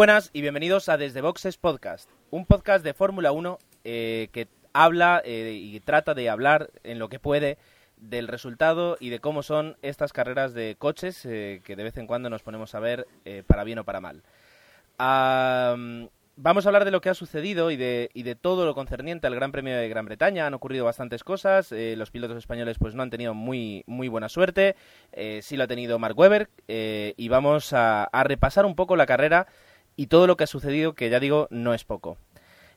[0.00, 5.20] Buenas y bienvenidos a Desde Boxes Podcast, un podcast de Fórmula 1 eh, que habla
[5.26, 7.58] eh, y trata de hablar en lo que puede
[7.98, 12.06] del resultado y de cómo son estas carreras de coches eh, que de vez en
[12.06, 13.06] cuando nos ponemos a ver
[13.46, 14.22] para bien o para mal.
[14.96, 19.26] vamos a hablar de lo que ha sucedido y de, y de, todo lo concerniente
[19.26, 20.46] al Gran Premio de Gran Bretaña.
[20.46, 21.72] Han ocurrido bastantes cosas.
[21.72, 24.76] los pilotos españoles pues no han tenido muy, buena suerte.
[25.42, 26.48] sí lo ha tenido Mark Webber.
[26.68, 29.46] y vamos a repasar un poco la carrera
[29.96, 32.16] y todo lo que ha sucedido, que ya digo, no es poco.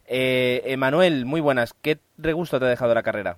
[0.05, 1.73] Eh, Emanuel, muy buenas.
[1.73, 3.37] ¿Qué regusto te ha dejado la carrera?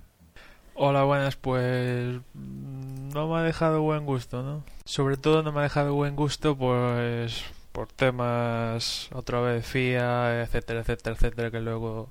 [0.74, 1.36] Hola, buenas.
[1.36, 4.64] Pues no me ha dejado buen gusto, ¿no?
[4.84, 10.82] Sobre todo no me ha dejado buen gusto, pues por temas otra vez FIA, etcétera,
[10.82, 12.10] etcétera, etcétera, que luego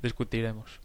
[0.00, 0.80] discutiremos.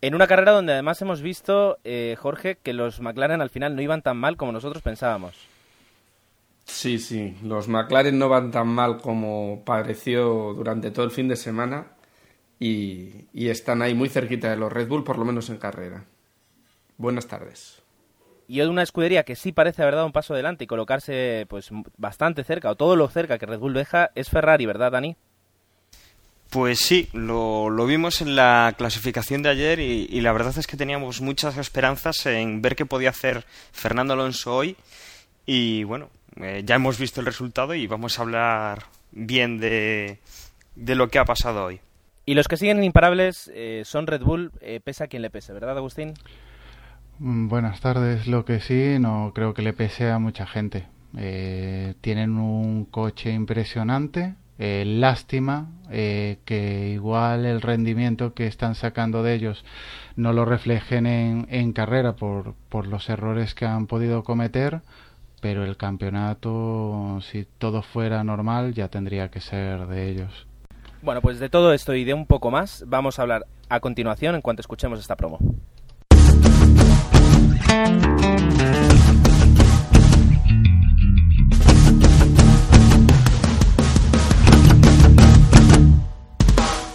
[0.00, 3.82] En una carrera donde además hemos visto, eh, Jorge, que los McLaren al final no
[3.82, 5.36] iban tan mal como nosotros pensábamos.
[6.64, 11.36] Sí, sí, los McLaren no van tan mal como pareció durante todo el fin de
[11.36, 11.86] semana
[12.58, 16.04] y, están ahí muy cerquita de los Red Bull, por lo menos en carrera.
[16.96, 17.82] Buenas tardes.
[18.46, 21.70] Y de una escudería que sí parece haber dado un paso adelante y colocarse pues
[21.96, 25.16] bastante cerca, o todo lo cerca que Red Bull deja, es Ferrari, ¿verdad, Dani?
[26.50, 30.76] Pues sí, lo, vimos en la clasificación de ayer y, y, la verdad es que
[30.76, 34.76] teníamos muchas esperanzas en ver qué podía hacer Fernando Alonso hoy.
[35.46, 40.18] Y bueno, eh, ya hemos visto el resultado y vamos a hablar bien de,
[40.76, 41.80] de lo que ha pasado hoy.
[42.24, 45.52] Y los que siguen imparables eh, son Red Bull, eh, pese a quien le pese,
[45.52, 46.14] ¿verdad, Agustín?
[47.18, 48.26] Mm, buenas tardes.
[48.26, 50.86] Lo que sí, no creo que le pese a mucha gente.
[52.00, 54.34] tienen un coche impresionante.
[54.58, 59.64] lástima que igual el rendimiento que están sacando de ellos
[60.16, 64.80] no lo reflejen en, en carrera por, por los errores que han podido cometer
[65.42, 70.46] pero el campeonato, si todo fuera normal, ya tendría que ser de ellos.
[71.02, 74.36] Bueno, pues de todo esto y de un poco más vamos a hablar a continuación
[74.36, 75.38] en cuanto escuchemos esta promo.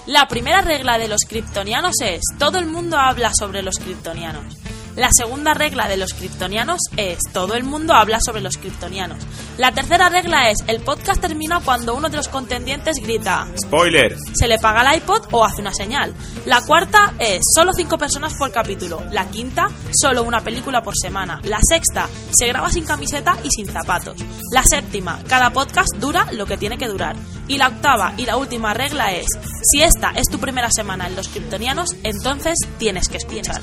[0.06, 4.67] La primera regla de los kryptonianos es, todo el mundo habla sobre los kryptonianos.
[4.98, 9.20] La segunda regla de los kryptonianos es todo el mundo habla sobre los kryptonianos.
[9.60, 14.18] La tercera regla es el podcast termina cuando uno de los contendientes grita Spoiler.
[14.34, 16.16] Se le paga el iPod o hace una señal.
[16.48, 19.04] La cuarta es solo cinco personas por capítulo.
[19.12, 21.42] La quinta, solo una película por semana.
[21.44, 24.18] La sexta, se graba sin camiseta y sin zapatos.
[24.52, 27.16] La séptima, cada podcast dura lo que tiene que durar.
[27.48, 29.28] Y la octava y la última regla es,
[29.62, 33.62] si esta es tu primera semana en los kryptonianos, entonces tienes que escuchar.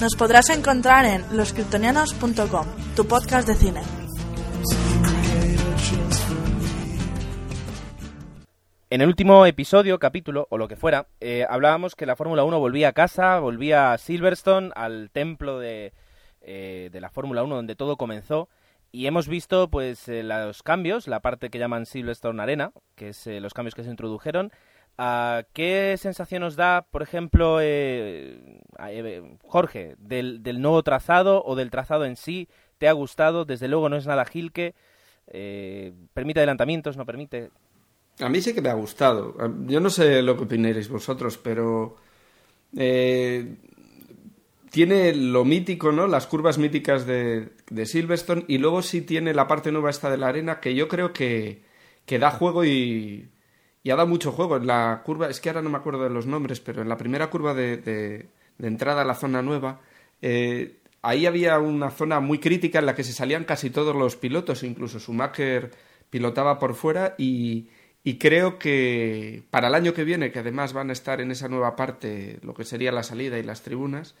[0.00, 2.66] Nos podrás encontrar en loscriptonianos.com,
[2.96, 3.80] tu podcast de cine.
[8.92, 12.58] En el último episodio, capítulo o lo que fuera, eh, hablábamos que la Fórmula 1
[12.58, 15.92] volvía a casa, volvía a Silverstone, al templo de,
[16.40, 18.48] eh, de la Fórmula 1 donde todo comenzó.
[18.90, 23.26] Y hemos visto pues eh, los cambios, la parte que llaman Silverstone Arena, que es
[23.26, 24.50] los cambios que se introdujeron,
[25.54, 32.04] ¿Qué sensación nos da, por ejemplo, eh, eh, Jorge, del, nuevo trazado o del trazado
[32.04, 32.48] en sí?
[32.76, 33.46] ¿Te ha gustado?
[33.46, 34.74] Desde luego no es nada Gilke.
[35.28, 36.98] Eh, ¿Permite adelantamientos?
[36.98, 37.50] ¿No permite?
[38.18, 39.34] A mí sí que me ha gustado.
[39.66, 41.96] Yo no sé lo que opinéis vosotros, pero
[44.70, 46.08] tiene lo mítico, ¿no?
[46.08, 50.18] Las curvas míticas de, de, Silverstone y luego sí tiene la parte nueva esta de
[50.18, 51.62] la arena que yo creo que,
[52.04, 53.30] que da juego y
[53.82, 54.56] y ha dado mucho juego.
[54.56, 56.96] En la curva, es que ahora no me acuerdo de los nombres, pero en la
[56.96, 58.28] primera curva de, de,
[58.58, 59.80] entrada a la zona nueva,
[60.20, 64.16] eh, ahí había una zona muy crítica en la que se salían casi todos los
[64.16, 65.70] pilotos, incluso Schumacher
[66.10, 67.68] pilotaba por fuera y,
[68.02, 71.48] y creo que para el año que viene, que además van a estar en esa
[71.48, 74.14] nueva parte, lo que sería la salida y las tribunas,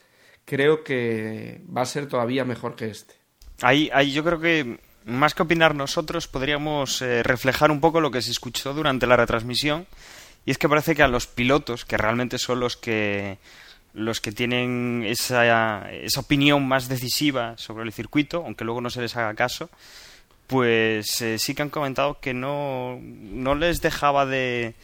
[0.44, 3.14] creo que va a ser todavía mejor que este.
[3.62, 8.10] Ahí, ahí yo creo que más que opinar nosotros, podríamos eh, reflejar un poco lo
[8.10, 9.86] que se escuchó durante la retransmisión.
[10.46, 13.38] Y es que parece que a los pilotos, que realmente son los que
[13.92, 19.00] los que tienen esa, esa opinión más decisiva sobre el circuito, aunque luego no se
[19.00, 19.68] les haga caso,
[20.46, 24.74] pues eh, sí que han comentado que no, no les dejaba de,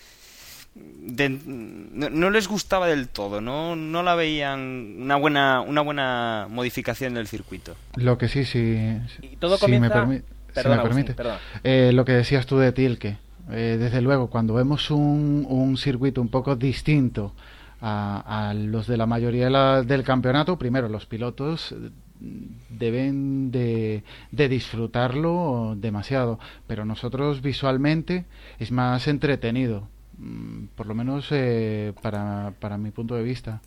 [1.07, 7.27] no, les gustaba del todo, no, no la veían una buena, una buena modificación del
[7.29, 7.77] circuito.
[7.97, 8.99] Lo que sí, sí,
[9.39, 11.15] todo si me, permite,
[11.63, 13.19] eh, lo que decías tú de Tilke,
[13.51, 17.33] eh, desde luego, cuando vemos un, un circuito un poco distinto
[17.81, 21.75] a, los de la mayoría del campeonato, primero los pilotos
[22.71, 24.03] deben de,
[24.33, 28.25] de, disfrutarlo demasiado, pero nosotros visualmente
[28.59, 29.89] es más entretenido,
[30.75, 33.61] por lo menos eh, para, para mi punto de vista.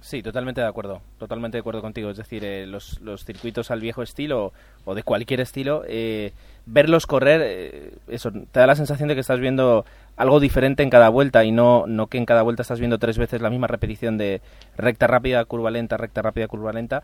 [0.00, 2.10] Sí, totalmente de acuerdo, totalmente de acuerdo contigo.
[2.10, 4.52] Es decir, eh, los, los, circuitos al viejo estilo
[4.84, 6.32] o de cualquier estilo, eh,
[6.66, 9.84] verlos correr, eso, te da la sensación de que estás viendo
[10.16, 13.18] algo diferente en cada vuelta y no, no que en cada vuelta estás viendo tres
[13.18, 14.40] veces la misma repetición de
[14.76, 17.02] recta rápida, curva lenta, recta rápida, curva lenta,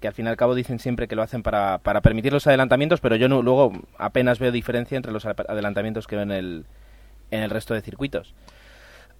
[0.00, 2.46] que al fin y al cabo dicen siempre que lo hacen para, para permitir los
[2.46, 6.66] adelantamientos, pero yo luego apenas veo diferencia entre los adelantamientos que veo en el,
[7.32, 8.34] en el resto de circuitos.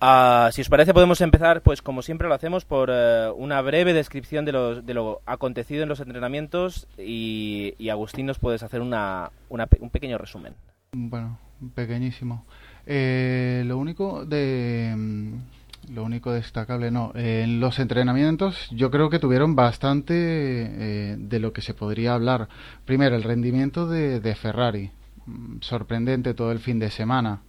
[0.01, 3.93] Uh, si os parece, podemos empezar, pues como siempre lo hacemos, por uh, una breve
[3.93, 8.81] descripción de, los, de, lo acontecido en los entrenamientos y, y Agustín nos puedes hacer
[8.81, 10.55] una, una, un pequeño resumen.
[10.93, 11.39] Bueno,
[11.75, 12.45] pequeñísimo.
[12.85, 19.21] Eh, lo único de mm, lo único destacable no en los entrenamientos yo creo que
[19.21, 22.49] tuvieron bastante eh, de lo que se podría hablar
[22.85, 24.91] primero el rendimiento de, de Ferrari
[25.27, 27.43] mm, sorprendente todo el fin de semana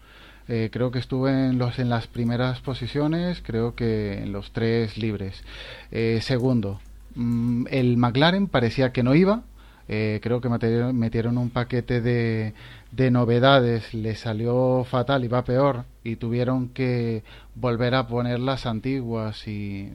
[0.47, 4.97] eh, creo que estuve en, los, en las primeras posiciones, creo que en los tres
[4.97, 5.43] libres.
[5.91, 6.81] Eh, segundo,
[7.15, 9.43] mm, el McLaren parecía que no iba.
[9.89, 12.53] Eh, creo que metieron, un paquete de,
[12.91, 17.23] de, novedades, le salió fatal y va peor y tuvieron que
[17.53, 19.91] volver a poner las antiguas y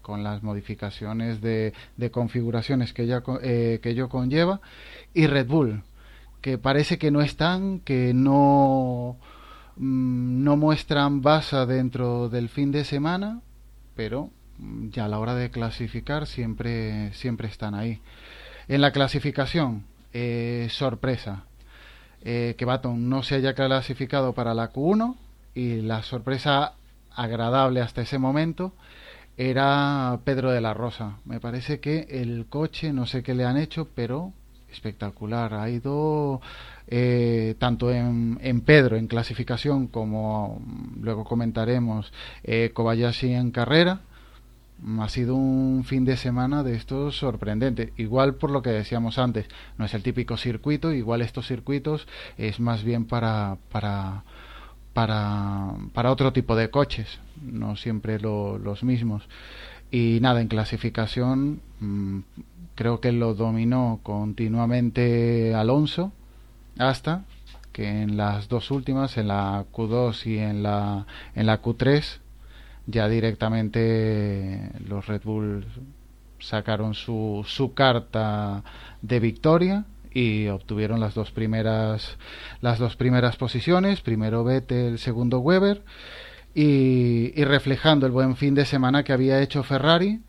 [0.00, 4.60] con las modificaciones de, de configuraciones que, ella, que ello conlleva.
[5.12, 5.82] Y Red Bull,
[6.40, 9.18] que parece que no están, que no
[9.76, 13.40] Mm, no muestran basa dentro del fin de semana,
[13.96, 18.00] pero mm, ya a la hora de clasificar siempre, siempre están ahí.
[18.68, 21.44] En la clasificación, eh, sorpresa,
[22.22, 25.16] eh, que Baton no se haya clasificado para la Q1
[25.54, 26.74] y la sorpresa
[27.14, 28.72] agradable hasta ese momento
[29.36, 31.18] era Pedro de la Rosa.
[31.24, 34.32] Me parece que el coche, no sé qué le han hecho, pero
[34.72, 35.54] espectacular.
[35.54, 36.40] Ha ido
[36.94, 40.60] eh, tanto en, en, Pedro en clasificación como
[41.00, 42.12] luego comentaremos
[42.44, 44.00] eh, Kobayashi en carrera.
[44.98, 47.94] Ha sido un fin de semana de estos sorprendente.
[47.96, 49.46] Igual por lo que decíamos antes,
[49.78, 52.06] no es el típico circuito, igual estos circuitos
[52.36, 54.24] es más bien para, para,
[54.92, 59.26] para, para otro tipo de coches, no siempre lo, los mismos.
[59.90, 62.18] Y nada, en clasificación mmm,
[62.74, 66.12] creo que lo dominó continuamente Alonso
[66.78, 67.24] hasta
[67.72, 72.18] que en las dos últimas, en la Q2 y en la, en la Q3,
[72.86, 75.66] ya directamente los Red Bull
[76.38, 78.64] sacaron su, su carta
[79.00, 82.18] de victoria y obtuvieron las dos primeras
[82.60, 85.82] las dos primeras posiciones primero Vettel segundo Weber
[86.54, 90.20] y, y reflejando el buen fin de semana que había hecho Ferrari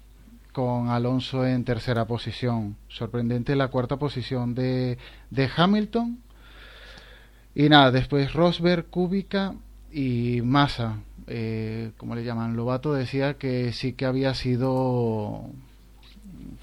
[0.54, 2.78] con Alonso en tercera posición.
[2.88, 4.98] Sorprendente la cuarta posición de,
[5.32, 6.20] de Hamilton.
[7.56, 9.54] Y nada, después Rosberg, Kubica
[9.92, 10.98] y Massa.
[11.28, 15.50] Eh, como le llaman, Lobato decía que sí que había sido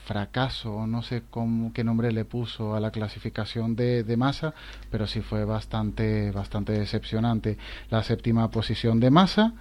[0.05, 4.55] fracaso, no sé cómo, qué nombre le puso a la clasificación de, de Massa,
[4.91, 7.57] pero sí fue bastante, bastante decepcionante
[7.91, 9.55] la séptima posición de Massa.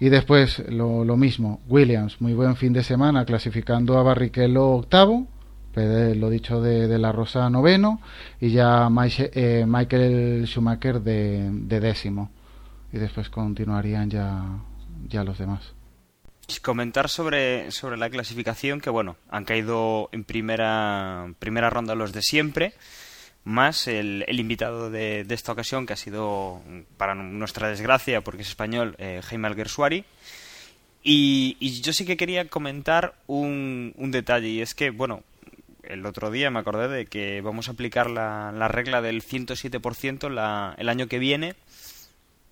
[0.00, 5.28] Y después lo, lo mismo, Williams, muy buen fin de semana, clasificando a Barrichello octavo,
[5.74, 8.00] lo dicho de, la Rosa noveno
[8.40, 8.88] y ya
[9.18, 12.30] eh, Michael Schumacher de, de, décimo.
[12.92, 14.44] Y después continuarían ya,
[15.08, 15.72] ya los demás.
[16.60, 22.20] Comentar sobre, sobre la clasificación que bueno han caído en primera primera ronda los de
[22.20, 22.74] siempre
[23.44, 26.60] más el, invitado de, de, esta ocasión que ha sido
[26.98, 30.04] para nuestra desgracia porque es español eh, Jaime Alguersuari
[31.02, 35.22] y, y, yo sí que quería comentar un, un detalle y es que bueno
[35.92, 40.30] el otro día me acordé de que vamos a aplicar la, la regla del 107%
[40.30, 41.54] la, el año que viene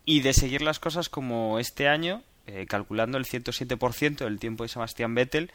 [0.04, 4.68] y de seguir las cosas como este año eh, calculando el 107% del tiempo de
[4.68, 5.52] Sebastián Vettel,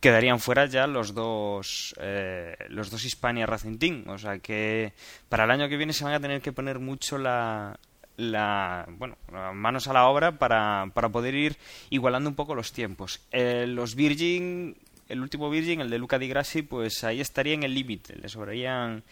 [0.00, 4.04] quedarían fuera ya los dos eh, los dos Hispania Racing Team.
[4.08, 4.92] O sea que
[5.28, 7.80] para el año que viene se van a tener que poner mucho la,
[8.16, 9.16] la bueno
[9.54, 11.56] manos a la obra para, para poder ir
[11.90, 13.20] igualando un poco los tiempos.
[13.32, 14.76] Eh, los Virgin,
[15.08, 18.28] el último Virgin, el de Luca Di Grassi, pues ahí estaría en el límite, le
[18.28, 19.04] sobrarían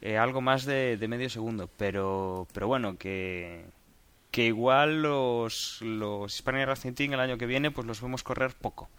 [0.00, 3.64] eh, algo más de, medio segundo, pero pero bueno que
[4.30, 8.54] que igual los, los Hispania Racing Team el año que viene pues los vemos correr
[8.54, 8.90] poco.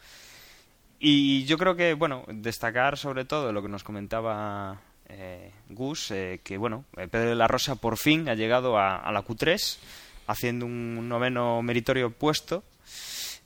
[0.99, 6.41] Y yo creo que, bueno, destacar sobre todo lo que nos comentaba eh, Gus, eh,
[6.43, 9.77] que, bueno, eh, Pedro de la Rosa por fin ha llegado a, a la Q3,
[10.25, 12.63] haciendo un noveno meritorio puesto,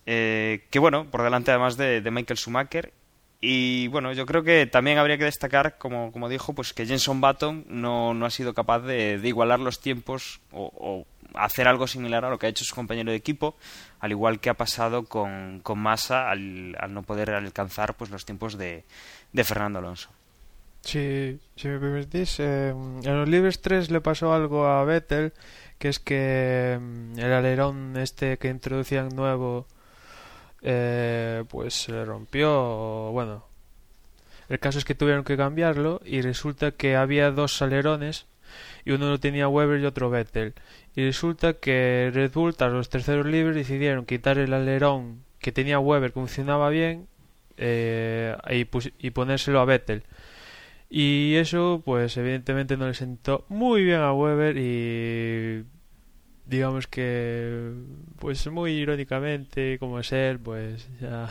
[0.05, 2.93] eh, que, bueno, por delante además de, de Michael Schumacher,
[3.43, 7.21] Y bueno, yo creo que también habría que destacar, como, como dijo, pues que Jenson
[7.21, 12.29] Button no, no ha sido capaz de, igualar los tiempos o, hacer algo similar a
[12.29, 13.55] lo que ha hecho su compañero de equipo,
[13.99, 18.25] al igual que ha pasado con, con Massa al, al no poder alcanzar pues los
[18.25, 18.83] tiempos de,
[19.31, 20.09] de Fernando Alonso.
[20.81, 25.31] Sí, si me permitís, eh, en los Libres 3 le pasó algo a Vettel,
[25.77, 29.67] que es que mm, el alerón este que introducían nuevo
[30.61, 33.45] eh, pues se le rompió, bueno,
[34.49, 38.27] el caso es que tuvieron que cambiarlo y resulta que había dos alerones
[38.85, 40.53] y uno lo tenía Weber y otro Vettel.
[40.95, 45.79] Y resulta que Red Bull, tras los terceros libres, decidieron quitar el alerón que tenía
[45.79, 47.07] Weber, que funcionaba bien,
[47.57, 48.67] eh, y,
[48.99, 50.03] y, ponérselo a Vettel.
[50.89, 55.63] Y eso, pues evidentemente no le sentó muy bien a Weber y
[56.45, 57.71] digamos que
[58.19, 61.29] pues muy irónicamente como es él pues ya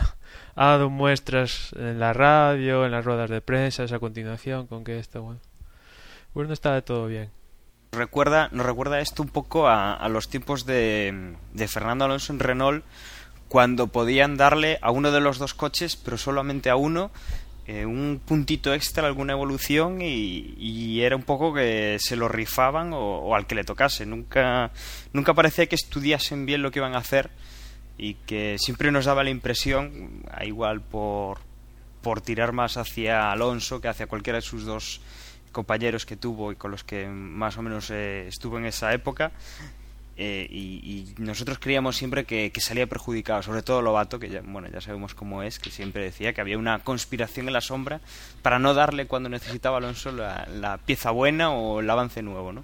[0.54, 4.98] ha dado muestras en la radio en las ruedas de prensa a continuación con que
[4.98, 5.40] esto bueno
[6.32, 7.30] pues no está de todo bien.
[7.92, 12.38] Recuerda nos recuerda esto un poco a, a los tiempos de, de Fernando Alonso en
[12.38, 12.84] Renault
[13.48, 17.10] cuando podían darle a uno de los dos coches pero solamente a uno
[17.66, 23.34] eh, un puntito extra, alguna evolución y, era un poco que se lo rifaban o,
[23.34, 24.06] al que le tocase.
[24.06, 24.70] Nunca,
[25.12, 27.30] nunca parecía que estudiasen bien lo que iban a hacer
[27.96, 31.38] y que siempre nos daba la impresión, igual por,
[32.02, 35.00] por tirar más hacia Alonso que hacia cualquiera de sus dos
[35.52, 39.32] compañeros que tuvo y con los que más o menos eh, estuvo en esa época,
[40.22, 44.82] eh, y, nosotros creíamos siempre que, salía perjudicado, sobre todo Lobato, que ya, bueno, ya
[44.82, 48.02] sabemos cómo es, que siempre decía que había una conspiración en la sombra
[48.42, 52.60] para no darle cuando necesitaba Alonso la, pieza buena o el avance nuevo, ¿no?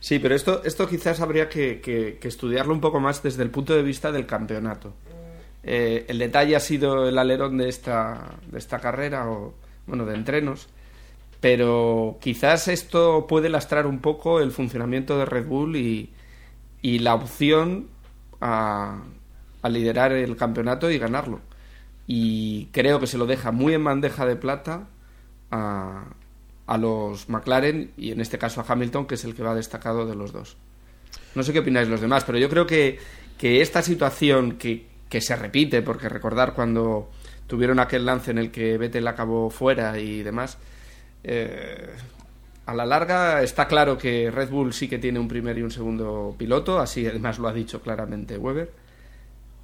[0.00, 3.82] Sí, pero esto, esto quizás habría que, estudiarlo un poco más desde el punto de
[3.82, 4.94] vista del campeonato.
[5.62, 9.52] Eh, el detalle ha sido el alerón de esta, de esta carrera, o
[9.86, 10.68] bueno, de entrenos,
[11.42, 16.10] pero quizás esto puede lastrar un poco el funcionamiento de Red Bull y,
[16.84, 17.88] y la opción
[18.42, 19.00] a,
[19.70, 21.40] liderar el campeonato y ganarlo.
[22.06, 24.86] Y creo que se lo deja muy en bandeja de plata
[25.50, 26.04] a,
[26.66, 30.04] a los McLaren y en este caso a Hamilton, que es el que va destacado
[30.04, 30.58] de los dos.
[31.34, 32.98] No sé qué opináis los demás, pero yo creo que,
[33.38, 37.10] que esta situación que, que, se repite, porque recordar cuando
[37.46, 40.58] tuvieron aquel lance en el que Vettel acabó fuera y demás,
[41.22, 41.96] eh,
[42.66, 45.70] a la larga está claro que Red Bull sí que tiene un primer y un
[45.70, 48.72] segundo piloto, así además lo ha dicho claramente Weber,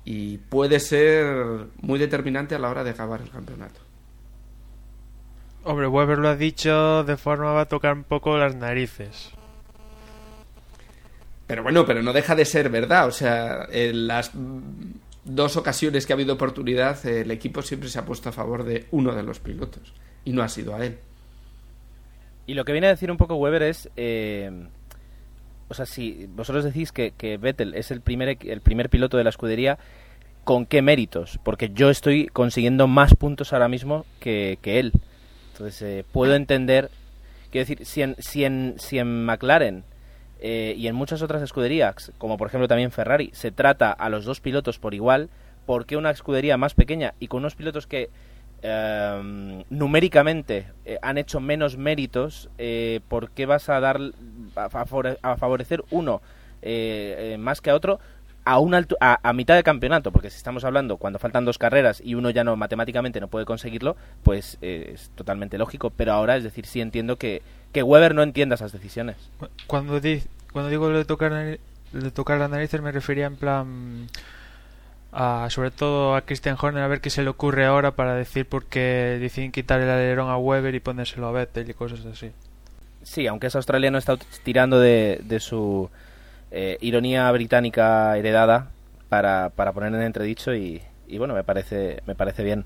[0.05, 3.81] y puede ser muy determinante a la hora de acabar el campeonato.
[5.63, 9.31] Hombre, Weber lo ha dicho de forma va a tocar un poco las narices.
[11.47, 13.09] Pero bueno, pero no deja de ser verdad.
[13.09, 14.31] O sea, en las
[15.25, 18.87] dos ocasiones que ha habido oportunidad, el equipo siempre se ha puesto a favor de
[18.93, 19.93] uno de los pilotos.
[20.25, 20.99] Y no ha sido a él.
[22.51, 24.51] Y lo que viene a decir un poco Weber es, eh,
[25.69, 29.23] o sea, si vosotros decís que, que, Vettel es el primer, el primer piloto de
[29.23, 29.79] la escudería,
[30.43, 31.39] ¿con qué méritos?
[31.45, 34.91] Porque yo estoy consiguiendo más puntos ahora mismo que, que él.
[35.53, 36.91] Entonces, eh, puedo entender,
[37.53, 39.85] quiero decir, si en, si en, si en McLaren
[40.41, 44.25] eh, y en muchas otras escuderías, como por ejemplo también Ferrari, se trata a los
[44.25, 45.31] dos pilotos por igual,
[45.67, 48.11] ¿por qué una escudería más pequeña y con unos pilotos que
[48.63, 53.99] Em, numéricamente eh, han hecho menos méritos, eh, ¿por qué vas a dar
[54.55, 56.21] a, favorecer uno
[56.61, 58.01] eh, más que a otro
[58.45, 60.13] a, una a, mitad de campeonato?
[60.13, 63.47] Porque si estamos hablando cuando faltan dos carreras y uno ya no matemáticamente no puede
[63.47, 65.91] conseguirlo, pues es totalmente lógico.
[65.91, 69.17] Pero ahora, es decir, sí entiendo que, que Weber no entienda esas decisiones.
[69.67, 70.01] Cuando,
[70.53, 71.33] cuando digo de tocar,
[71.93, 74.09] de tocar me refería en plan
[75.13, 78.67] sobre todo a Christian Horner a ver qué se le ocurre ahora para decir por
[78.67, 82.31] qué deciden quitar el alerón a Weber y ponérselo a Vettel y cosas así.
[83.03, 85.91] Sí, aunque es australiano está tirando de, su
[86.51, 88.69] eh, ironía británica heredada
[89.09, 90.83] para, para poner en entredicho y,
[91.19, 92.65] bueno, me parece, me parece bien.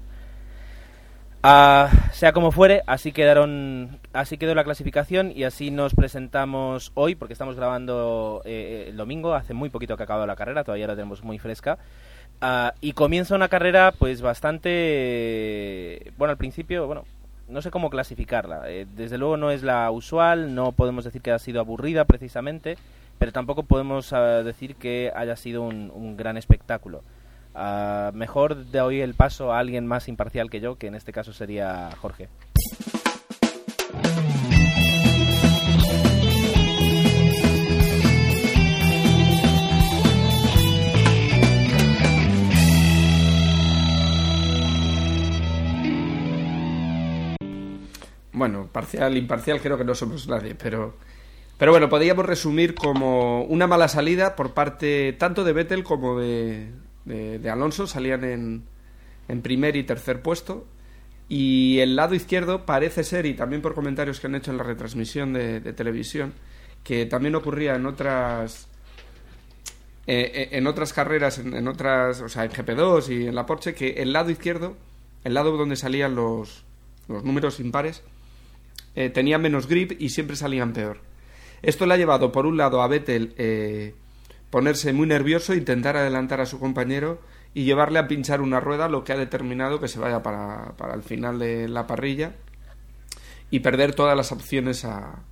[1.42, 7.14] Ah, sea como fuere, así quedaron, así quedó la clasificación y así nos presentamos hoy,
[7.14, 10.86] porque estamos grabando eh, el domingo, hace muy poquito que ha acabado la carrera, todavía
[10.86, 11.78] la tenemos muy fresca.
[12.46, 17.06] Ah, y comienza una carrera pues bastante bueno al principio bueno
[17.48, 18.70] no sé cómo clasificarla.
[18.70, 22.76] Eh, desde luego no es la usual no podemos decir que haya sido aburrida precisamente
[23.18, 27.00] pero tampoco podemos ah, decir que haya sido un, gran espectáculo.
[27.54, 31.12] Uh, mejor de hoy el paso a alguien más imparcial que yo que en este
[31.12, 32.28] caso sería Jorge
[48.34, 50.96] imparcial, imparcial creo que no somos nadie, pero,
[51.58, 56.70] pero bueno, podríamos resumir como una mala salida por parte tanto de Vettel como de,
[57.50, 58.64] Alonso, salían en,
[59.28, 60.66] en primer y tercer puesto.
[61.28, 64.62] Y el lado izquierdo parece ser, y también por comentarios que han hecho en la
[64.62, 66.34] retransmisión de, televisión,
[66.82, 68.68] que también ocurría en otras
[70.06, 73.74] eh, eh, en otras carreras, en, otras, o sea, en GP2 y en la Porsche,
[73.74, 74.76] que el lado izquierdo,
[75.24, 76.64] el lado donde salían los,
[77.08, 78.02] los números impares,
[78.94, 81.00] eh, tenía menos grip y siempre salían peor.
[81.62, 83.34] Esto le ha llevado, por un lado, a Vettel
[84.50, 87.18] ponerse muy nervioso, intentar adelantar a su compañero
[87.54, 90.94] y llevarle a pinchar una rueda, lo que ha determinado que se vaya para, para
[90.94, 92.34] el final de la parrilla
[93.50, 95.22] y perder todas las opciones a,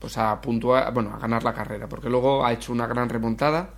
[0.00, 3.74] pues a puntuar, bueno, a ganar la carrera, porque luego ha hecho una gran remontada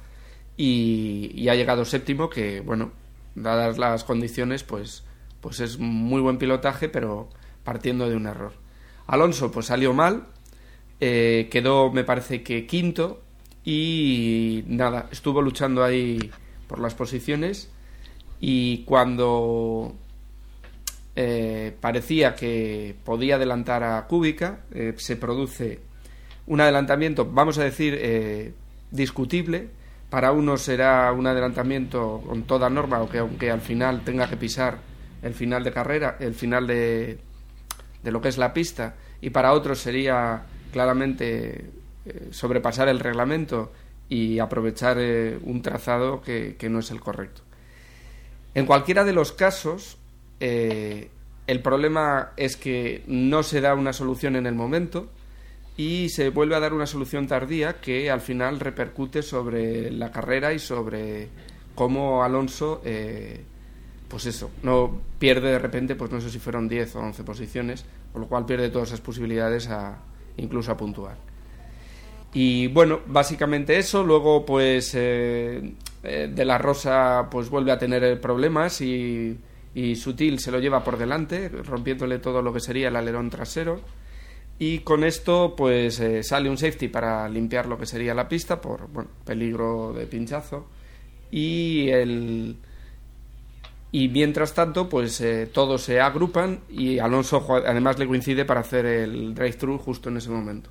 [0.56, 2.92] y, ha llegado séptimo, que bueno,
[3.34, 5.04] dadas las condiciones, pues,
[5.40, 7.28] pues es muy buen pilotaje, pero
[7.64, 8.52] partiendo de un error.
[9.06, 10.26] Alonso pues salió mal,
[11.00, 13.22] eh, quedó me parece que quinto
[13.64, 16.30] y nada, estuvo luchando ahí
[16.66, 17.70] por las posiciones
[18.40, 19.94] y cuando
[21.14, 25.80] eh, parecía que podía adelantar a Kubica, eh, se produce
[26.46, 28.54] un adelantamiento, vamos a decir,
[28.90, 29.68] discutible,
[30.10, 34.78] para uno será un adelantamiento con toda norma, aunque, aunque al final tenga que pisar
[35.22, 37.18] el final de carrera, el final de,
[38.02, 41.70] de lo que es la pista, y para otros sería claramente
[42.04, 43.72] eh, sobrepasar el reglamento
[44.08, 47.42] y aprovechar eh, un trazado que, no es el correcto.
[48.54, 49.98] En cualquiera de los casos,
[50.40, 51.10] eh,
[51.46, 55.08] el problema es que no se da una solución en el momento,
[55.74, 60.52] y se vuelve a dar una solución tardía que al final repercute sobre la carrera
[60.52, 61.28] y sobre
[61.74, 62.82] cómo Alonso,
[64.12, 67.86] pues eso, no pierde de repente, pues no sé si fueron 10 o 11 posiciones,
[68.12, 70.02] con lo cual pierde todas esas posibilidades a,
[70.36, 71.16] incluso a puntuar.
[72.34, 75.72] Y bueno, básicamente eso, luego pues eh,
[76.02, 79.38] eh, De La Rosa pues vuelve a tener problemas y,
[79.96, 83.80] Sutil se lo lleva por delante, rompiéndole todo lo que sería el alerón trasero
[84.58, 88.60] y con esto pues eh, sale un safety para limpiar lo que sería la pista
[88.60, 90.66] por bueno, peligro de pinchazo
[91.30, 92.58] y el
[93.92, 98.86] y mientras tanto pues eh, todos se agrupan y Alonso además le coincide para hacer
[98.86, 100.70] el drive-thru justo en ese momento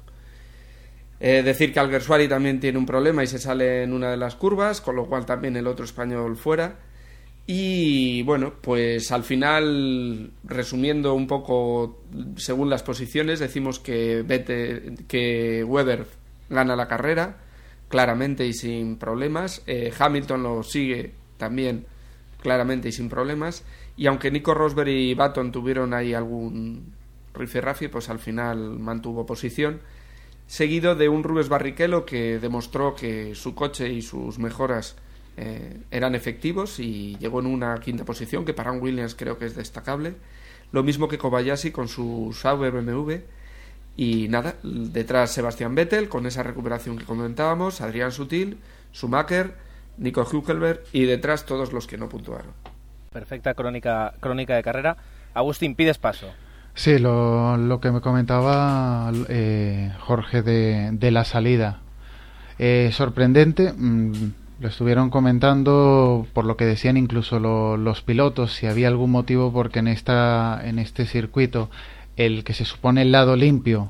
[1.19, 4.35] eh, decir que Alguersuari también tiene un problema y se sale en una de las
[4.35, 6.79] curvas con lo cual también el otro español fuera
[7.47, 12.03] y bueno, pues al final, resumiendo un poco
[12.37, 16.05] según las posiciones, decimos que, Vete, que Weber
[16.49, 17.39] gana la carrera,
[17.89, 19.63] claramente y sin problemas.
[19.65, 21.87] Eh, Hamilton lo sigue también
[22.41, 23.63] claramente y sin problemas.
[23.95, 26.93] Y aunque Nico Rosberg y Baton tuvieron ahí algún
[27.33, 29.81] rifirrafi, pues al final mantuvo posición.
[30.47, 34.97] Seguido de un Rubens Barrichello que demostró que su coche y sus mejoras
[35.37, 39.45] eh, eran efectivos y llegó en una quinta posición, que para un Williams creo que
[39.45, 40.15] es destacable.
[40.71, 43.13] Lo mismo que Kobayashi con su Sauber BMW.
[43.97, 48.57] Y nada, detrás Sebastián Vettel con esa recuperación que comentábamos, Adrián Sutil,
[48.93, 49.53] Schumacher,
[49.97, 52.51] Nico Hülkenberg y detrás todos los que no puntuaron.
[53.11, 54.97] Perfecta crónica, crónica de carrera.
[55.33, 56.27] Agustín, pides paso.
[56.73, 61.79] Sí, lo, lo que me comentaba eh, Jorge de, de, la salida.
[62.59, 68.87] Eh, sorprendente, mm, lo estuvieron comentando por lo que decían incluso los pilotos, si había
[68.87, 71.71] algún motivo porque en, esta, en este circuito
[72.15, 73.89] el que se supone el lado limpio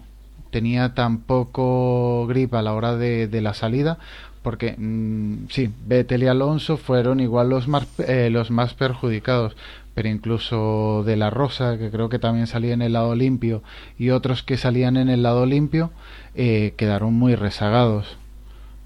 [0.50, 4.00] tenía tan poco grip a la hora de, la salida,
[4.44, 9.56] porque mm, sí, Vettel y Alonso fueron igual los más, eh, los más perjudicados,
[9.94, 13.62] pero incluso de la Rosa, que creo que también salía en el lado limpio,
[13.98, 15.92] y otros que salían en el lado limpio,
[16.36, 18.18] eh, quedaron muy rezagados.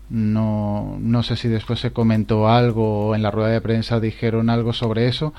[0.10, 4.52] No, no sé si después se comentó algo o en la rueda de prensa dijeron
[4.52, 5.34] algo sobre eso,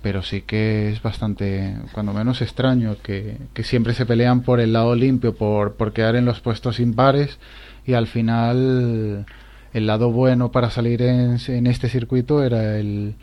[0.00, 4.94] pero sí que es bastante, cuando menos extraño, que, siempre se pelean por el lado
[4.94, 7.38] limpio, por, por quedar en los puestos impares
[7.86, 9.26] y al final
[9.72, 13.14] el lado bueno para salir en, en este circuito era el,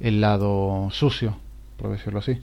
[0.00, 1.38] el lado sucio,
[1.76, 2.40] por decirlo así.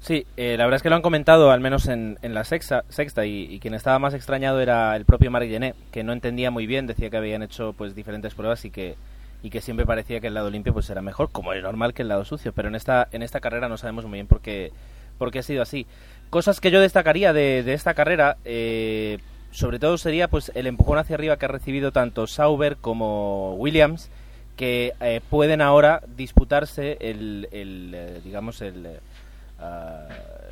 [0.00, 3.26] Sí, eh, la verdad es que lo han comentado, al menos en, la sexta, sexta
[3.26, 5.48] y, quien estaba más extrañado era el propio Marc
[5.92, 8.96] que no entendía muy bien, decía que habían hecho pues diferentes pruebas y que,
[9.42, 12.00] y que siempre parecía que el lado limpio pues era mejor, como es normal que
[12.00, 14.72] el lado sucio, pero en esta, en esta carrera no sabemos muy bien por qué,
[15.18, 15.86] por qué ha sido así.
[16.30, 19.18] Cosas que yo destacaría de, de esta carrera, eh,
[19.50, 24.10] sobre todo sería pues el empujón hacia arriba que ha recibido tanto Sauber como Williams,
[24.56, 29.00] que eh, pueden ahora disputarse el, el digamos, el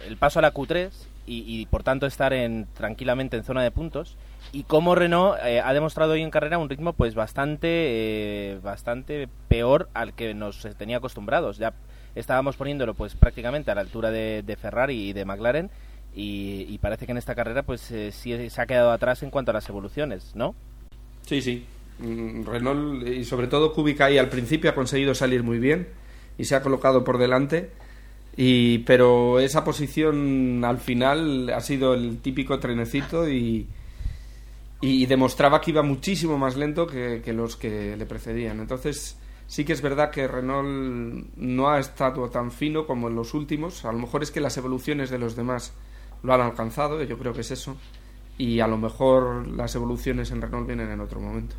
[0.07, 0.91] el paso a la Q3
[1.31, 4.17] y, por tanto estar en, tranquilamente en zona de puntos.
[4.51, 9.29] Y cómo Renault eh, ha demostrado hoy en carrera un ritmo pues bastante eh, bastante
[9.49, 11.59] peor al que nos tenía acostumbrados.
[11.59, 11.75] Ya
[12.15, 15.71] estábamos poniéndolo pues prácticamente a la altura de, Ferrari y de McLaren
[16.21, 19.51] y, parece que en esta carrera pues eh, sí se ha quedado atrás en cuanto
[19.51, 20.55] a las evoluciones no
[21.23, 21.65] sí sí
[22.01, 25.89] mm, Renault y sobre todo Kubica ahí al principio ha conseguido salir muy bien
[26.37, 27.71] y se ha colocado por delante
[28.41, 33.67] y, pero esa posición al final ha sido el típico trenecito y,
[34.81, 38.61] y demostraba que iba muchísimo más lento que, los que le precedían.
[38.61, 43.35] Entonces, sí que es verdad que Renault no ha estado tan fino como en los
[43.35, 43.85] últimos.
[43.85, 45.73] A lo mejor es que las evoluciones de los demás
[46.23, 47.77] lo han alcanzado, yo creo que es eso.
[48.37, 51.57] Y a lo mejor las evoluciones en Renault vienen en otro momento.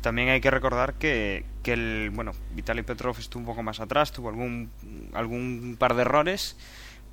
[0.00, 4.12] También hay que recordar que, que el, bueno, Vitaly Petrov estuvo un poco más atrás,
[4.12, 4.70] tuvo algún,
[5.12, 6.56] algún par de errores,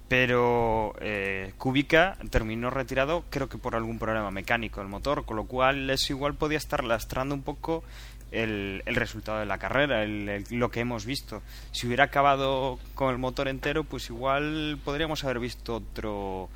[0.07, 5.45] pero eh, Kubica terminó retirado creo que por algún problema mecánico del motor, con lo
[5.45, 7.83] cual eso igual podía estar lastrando un poco
[8.31, 11.43] el, el resultado de la carrera, el, lo que hemos visto.
[11.71, 16.49] Si hubiera acabado con el motor entero, pues igual podríamos haber visto otro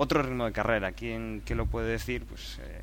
[0.00, 0.92] otro ritmo de carrera.
[0.92, 2.24] ¿Quién, lo puede decir?
[2.24, 2.80] Pues eh,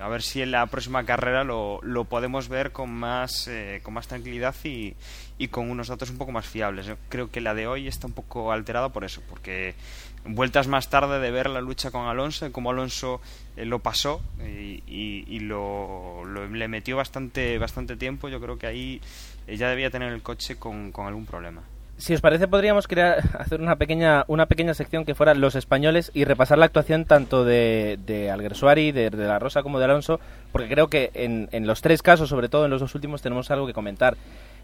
[0.00, 3.94] a ver si en la próxima carrera lo, lo podemos ver con más, eh, con
[3.94, 4.94] más tranquilidad y,
[5.38, 6.86] y, con unos datos un poco más fiables.
[6.86, 9.74] Yo creo que la de hoy está un poco alterada por eso, porque
[10.24, 13.20] vueltas más tarde de ver la lucha con Alonso, cómo Alonso
[13.56, 19.00] eh, lo pasó y, y, lo, le metió bastante, bastante tiempo, yo creo que ahí
[19.48, 21.62] eh, ya debía tener el coche con, con algún problema
[22.02, 26.10] si os parece, podríamos crear, hacer una pequeña, una pequeña sección que fuera los españoles
[26.14, 30.18] y repasar la actuación tanto de, de Alguersuari, de, de, La Rosa como de Alonso,
[30.50, 33.52] porque creo que en, en, los tres casos, sobre todo en los dos últimos, tenemos
[33.52, 34.16] algo que comentar.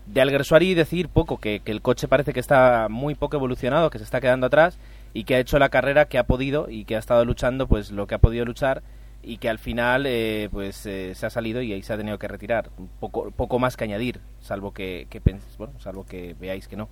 [0.07, 3.99] De Alguersuari decir poco, que, que el coche parece que está muy poco evolucionado, que
[3.99, 4.77] se está quedando atrás
[5.15, 7.93] y que ha hecho la carrera que ha podido y que ha estado luchando pues
[7.93, 8.83] lo que ha podido luchar
[9.23, 12.19] y que al final eh, pues eh, se ha salido y ahí se ha tenido
[12.19, 12.71] que retirar
[13.01, 15.21] poco poco más que añadir salvo que, que
[15.59, 16.89] bueno salvo que veáis que no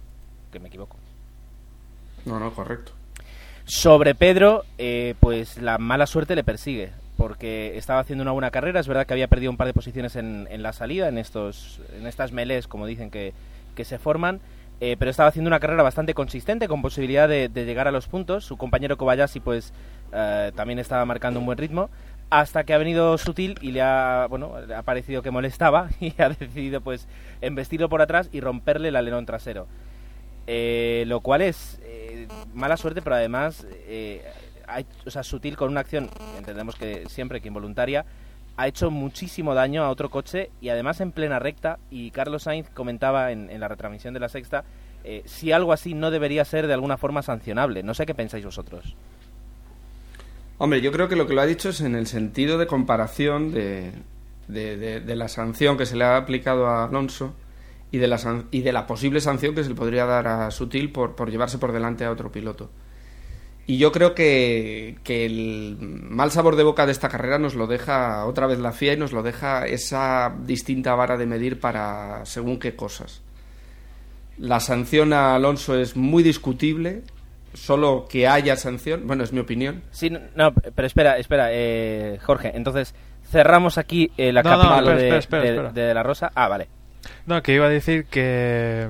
[0.61, 0.97] me equivoco.
[2.25, 2.93] No, no, correcto.
[3.65, 8.79] Sobre Pedro, eh, pues la mala suerte le persigue, porque estaba haciendo una buena carrera,
[8.79, 12.07] es verdad que había perdido un par de posiciones en, la salida, en, estos, en
[12.07, 13.33] estas melés, como dicen que,
[13.83, 14.41] se forman,
[14.81, 18.45] eh, pero estaba haciendo una carrera bastante consistente, con posibilidad de, llegar a los puntos.
[18.45, 19.73] Su compañero Kobayashi, pues,
[20.13, 21.91] eh, también estaba marcando un buen ritmo,
[22.31, 26.15] hasta que ha venido Sutil y le ha, bueno, le ha parecido que molestaba y
[26.23, 27.09] ha decidido, pues,
[27.41, 29.67] embestirlo por atrás y romperle el alerón trasero.
[30.47, 34.25] Eh, lo cual es eh, mala suerte, pero además, eh,
[35.05, 38.05] o sea, sutil con una acción, entendemos que siempre que involuntaria,
[38.57, 41.79] ha hecho muchísimo daño a otro coche y además en plena recta.
[41.91, 44.65] Y Carlos Sainz comentaba en, en la retransmisión de la sexta
[45.25, 47.85] si algo así no debería ser de alguna forma sancionable.
[47.85, 48.97] No sé qué pensáis vosotros.
[50.59, 53.53] Hombre, yo creo que lo que lo ha dicho es en el sentido de comparación
[53.53, 53.93] de,
[54.49, 57.37] de la sanción que se le ha aplicado a Alonso
[57.91, 60.91] y de, la, y de la posible sanción que se le podría dar a Sutil
[60.91, 62.71] por, por llevarse por delante a otro piloto.
[63.69, 67.67] Y yo creo que, que, el mal sabor de boca de esta carrera nos lo
[67.67, 72.25] deja otra vez la FIA y nos lo deja esa distinta vara de medir para
[72.25, 73.23] según qué cosas.
[74.39, 77.03] La sanción a Alonso es muy discutible,
[77.55, 79.83] solo que haya sanción, bueno, es mi opinión.
[79.91, 82.95] Sí, no, pero espera, espera, eh, Jorge, entonces
[83.29, 86.31] cerramos aquí eh, la de, de, la Rosa.
[86.35, 86.69] Ah, vale.
[87.27, 88.89] No, que iba a decir que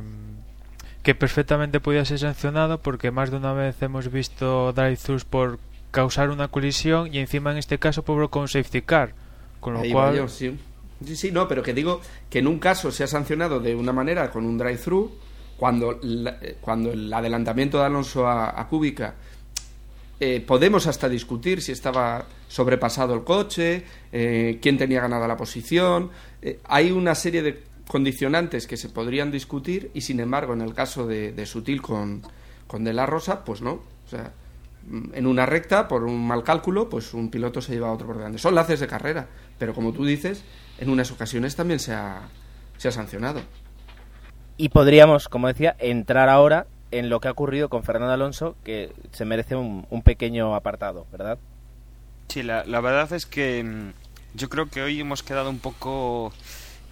[1.03, 5.61] que perfectamente podía ser sancionado porque más de una vez hemos visto drive-thrus por
[5.93, 9.13] causar una colisión y encima en este caso por con safety car,
[9.61, 10.59] con lo cual sí.
[11.15, 11.31] sí.
[11.31, 14.45] no, pero que digo que en un caso se ha sancionado de una manera con
[14.45, 15.13] un drive-thru
[15.57, 16.01] cuando
[16.61, 19.15] cuando el adelantamiento de Alonso a, a Kubica
[20.19, 26.11] eh, podemos hasta discutir si estaba sobrepasado el coche, eh, quién tenía ganada la posición.
[26.41, 30.75] Eh, hay una serie de condicionantes que se podrían discutir y sin embargo en el
[30.75, 32.23] caso de, Sutil con,
[32.67, 33.73] con De La Rosa, pues no.
[33.73, 34.33] O sea,
[35.13, 38.17] en una recta, por un mal cálculo, pues un piloto se lleva a otro por
[38.17, 38.39] delante.
[38.39, 39.27] Son laces de carrera,
[39.59, 40.45] pero como tú dices,
[40.79, 42.29] en unas ocasiones también se ha,
[42.77, 43.41] se ha sancionado.
[44.57, 48.93] Y podríamos, como decía, entrar ahora en lo que ha ocurrido con Fernando Alonso, que
[49.13, 51.39] se merece un, un pequeño apartado, ¿verdad?
[52.29, 53.93] Sí, la, la verdad es que mm,
[54.35, 56.33] yo creo que hoy hemos quedado un poco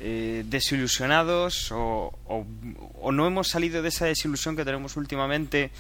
[0.07, 2.13] eh, desilusionados o,
[3.11, 5.71] no hemos salido de esa desilusión que tenemos últimamente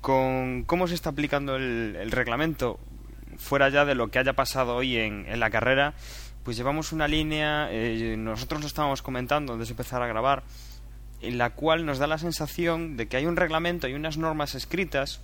[0.00, 2.78] con cómo se está aplicando el, reglamento.
[3.36, 5.94] Fuera ya de lo que haya pasado hoy en, la carrera
[6.44, 10.44] pues llevamos una línea eh, nosotros lo estábamos comentando antes de empezar a grabar
[11.20, 14.54] en la cual nos da la sensación de que hay un reglamento hay unas normas
[14.54, 15.20] escritas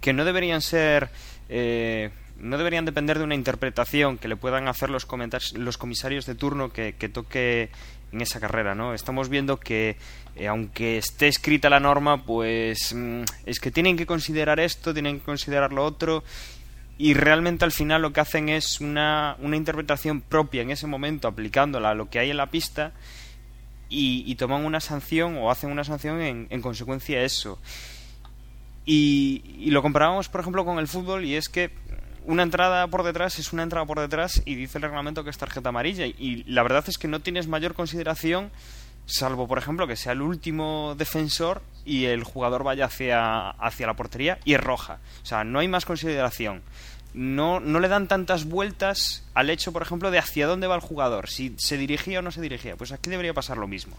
[0.00, 1.10] que no deberían ser
[1.48, 5.06] eh, no deberían depender de una interpretación que le puedan hacer los,
[5.54, 7.70] los comisarios de turno que, toque
[8.12, 8.94] en esa carrera, ¿no?
[8.94, 9.96] Estamos viendo que
[10.36, 15.18] eh, aunque esté escrita la norma, pues mm, es que tienen que considerar esto, tienen
[15.18, 16.24] que considerar lo otro
[16.98, 21.28] y realmente al final lo que hacen es una, una interpretación propia en ese momento
[21.28, 22.92] aplicándola a lo que hay en la pista
[23.88, 27.58] y, toman una sanción o hacen una sanción en, en consecuencia a eso.
[28.84, 31.70] Y, y, lo comparábamos, por ejemplo, con el fútbol y es que
[32.24, 35.38] una entrada por detrás es una entrada por detrás y dice el reglamento que es
[35.38, 36.06] tarjeta amarilla.
[36.06, 38.50] Y la verdad es que no tienes mayor consideración,
[39.06, 43.94] salvo, por ejemplo, que sea el último defensor y el jugador vaya hacia, hacia la
[43.94, 44.98] portería y es roja.
[45.22, 46.62] O sea, no hay más consideración.
[47.12, 50.80] No, no le dan tantas vueltas al hecho, por ejemplo, de hacia dónde va el
[50.80, 52.76] jugador, si se dirigía o no se dirigía.
[52.76, 53.96] Pues aquí debería pasar lo mismo.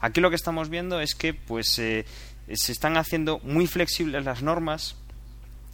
[0.00, 2.04] Aquí lo que estamos viendo es que pues eh,
[2.52, 4.96] se están haciendo muy flexibles las normas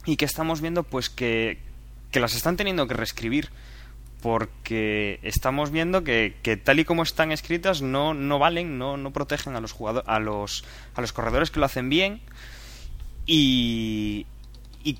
[0.05, 1.59] y que estamos viendo pues que,
[2.11, 3.49] que las están teniendo que reescribir
[4.21, 9.11] porque estamos viendo que, que, tal y como están escritas no, no valen, no, no
[9.11, 12.21] protegen a los a los, a los corredores que lo hacen bien
[13.25, 14.25] y,
[14.83, 14.97] y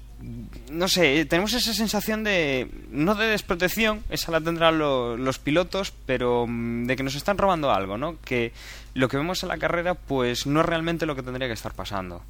[0.72, 6.45] no sé, tenemos esa sensación de no de desprotección, esa la tendrán los pilotos, pero
[6.48, 8.17] mm, de que nos están robando algo, ¿no?
[8.22, 8.54] Que
[8.93, 11.74] lo que vemos en la carrera pues no es realmente lo que tendría que estar
[11.74, 12.22] pasando.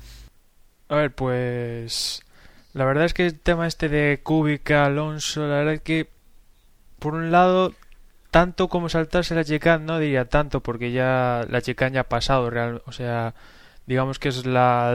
[0.87, 2.23] A ver, pues
[2.73, 6.09] la verdad es que el tema este de Kubica, Alonso, la verdad es que
[6.99, 7.73] por un lado
[8.31, 12.49] tanto como saltarse la chicane no diría tanto porque ya la chicane ya ha pasado
[12.49, 13.33] real, o sea,
[13.87, 14.93] digamos que es la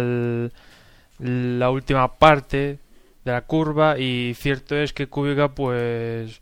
[1.18, 2.78] la última parte
[3.24, 6.40] de la curva y cierto es que Kubica pues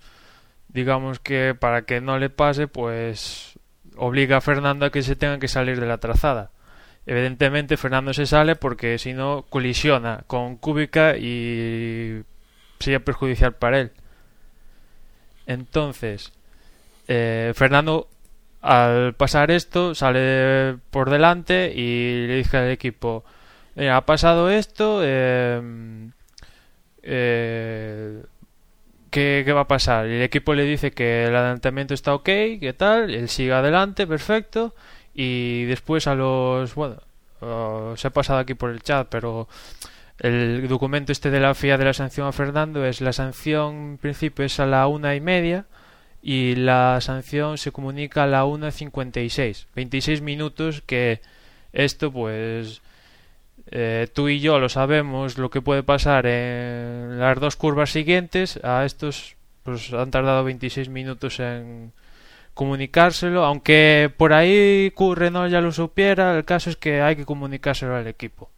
[0.68, 3.58] digamos que para que no le pase pues
[3.96, 6.51] obliga a Fernando a que se tenga que salir de la trazada
[7.06, 12.22] Evidentemente Fernando se sale porque si no colisiona con Kubica y
[12.78, 13.92] sería perjudicial para él.
[15.46, 16.32] Entonces,
[17.08, 18.08] eh, Fernando
[18.60, 23.24] al pasar esto sale por delante y le dice al equipo,
[23.90, 26.12] ha pasado esto, em,
[27.02, 28.22] eh,
[29.10, 30.06] ¿qué, ¿qué, va a pasar?
[30.06, 34.06] Y el equipo le dice que el adelantamiento está ok, que tal, él sigue adelante,
[34.06, 34.74] perfecto,
[35.14, 36.96] y después a los bueno
[37.96, 39.48] se ha pasado aquí por el chat pero
[40.18, 43.98] el documento este de la FIA de la sanción a Fernando es la sanción en
[43.98, 45.66] principio es a la una y media
[46.22, 51.20] y la sanción se comunica a la una cincuenta y seis 26 minutos que
[51.72, 52.80] esto pues
[53.74, 58.60] eh, tú y yo lo sabemos lo que puede pasar en las dos curvas siguientes.
[58.62, 61.92] A estos pues han tardado 26 minutos en
[62.54, 64.92] comunicárselo, aunque por ahí
[65.30, 68.50] no ya lo supiera, el caso es que hay que comunicárselo al equipo.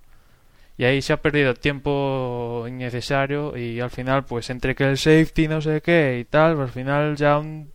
[0.77, 5.47] Y ahí se ha perdido tiempo innecesario y al final pues entre que el safety
[5.47, 7.73] no sé qué y tal, pues, al final ya un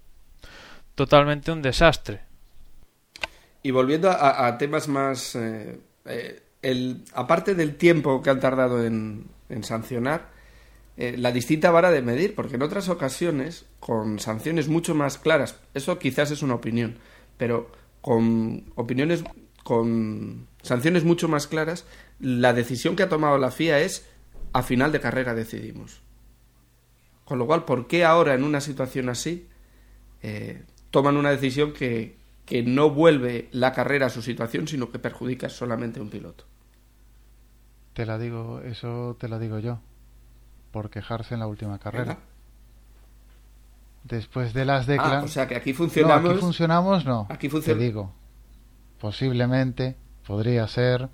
[0.96, 2.22] totalmente un desastre.
[3.64, 5.36] Y volviendo a, temas más...
[5.36, 10.28] Eh, eh, el, aparte del tiempo que han tardado en, en sancionar,
[11.02, 15.58] eh, la distinta vara de medir, porque en otras ocasiones, con sanciones mucho más claras,
[15.74, 16.98] eso quizás es una opinión,
[17.38, 19.24] pero con opiniones,
[19.64, 21.86] con sanciones mucho más claras,
[22.20, 24.10] la decisión que ha tomado la FIA es
[24.52, 26.02] a final de carrera decidimos.
[27.24, 29.48] Con lo cual, ¿por qué ahora en una situación así
[30.22, 35.00] eh, toman una decisión que, que no vuelve la carrera a su situación, sino que
[35.00, 36.44] perjudica solamente a un piloto?
[37.94, 39.80] Te la digo, eso te lo digo yo
[40.72, 42.20] por quejarse en la última carrera.
[44.04, 45.24] Después de las declaraciones.
[45.24, 46.24] Ah, o sea que aquí funcionamos.
[46.24, 47.28] No, aquí funcionamos, no.
[47.30, 48.14] Aquí Te digo,
[49.00, 51.10] posiblemente podría ser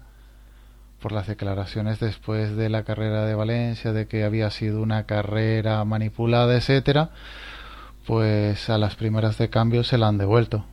[1.01, 5.83] por las declaraciones después de la carrera de Valencia de que había sido una carrera
[5.85, 7.11] manipulada, etcétera,
[8.07, 10.65] pues a las primeras de cambio se la han devuelto.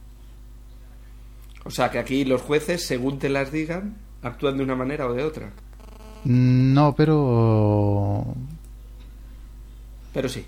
[1.64, 5.12] O sea que aquí los jueces, según te las digan, actúan de una manera o
[5.12, 5.52] de otra.
[6.24, 8.34] No, pero
[10.12, 10.46] pero sí.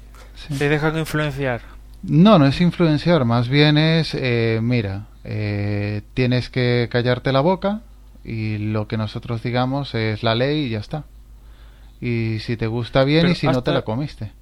[0.58, 1.62] ¿Te dejan influenciar?
[2.02, 7.80] No, no es influenciar, más bien es, eh, mira, eh, tienes que callarte la boca
[8.24, 11.04] y lo que nosotros digamos es la ley y ya está.
[12.00, 14.32] Y si te gusta bien y si no te la comiste.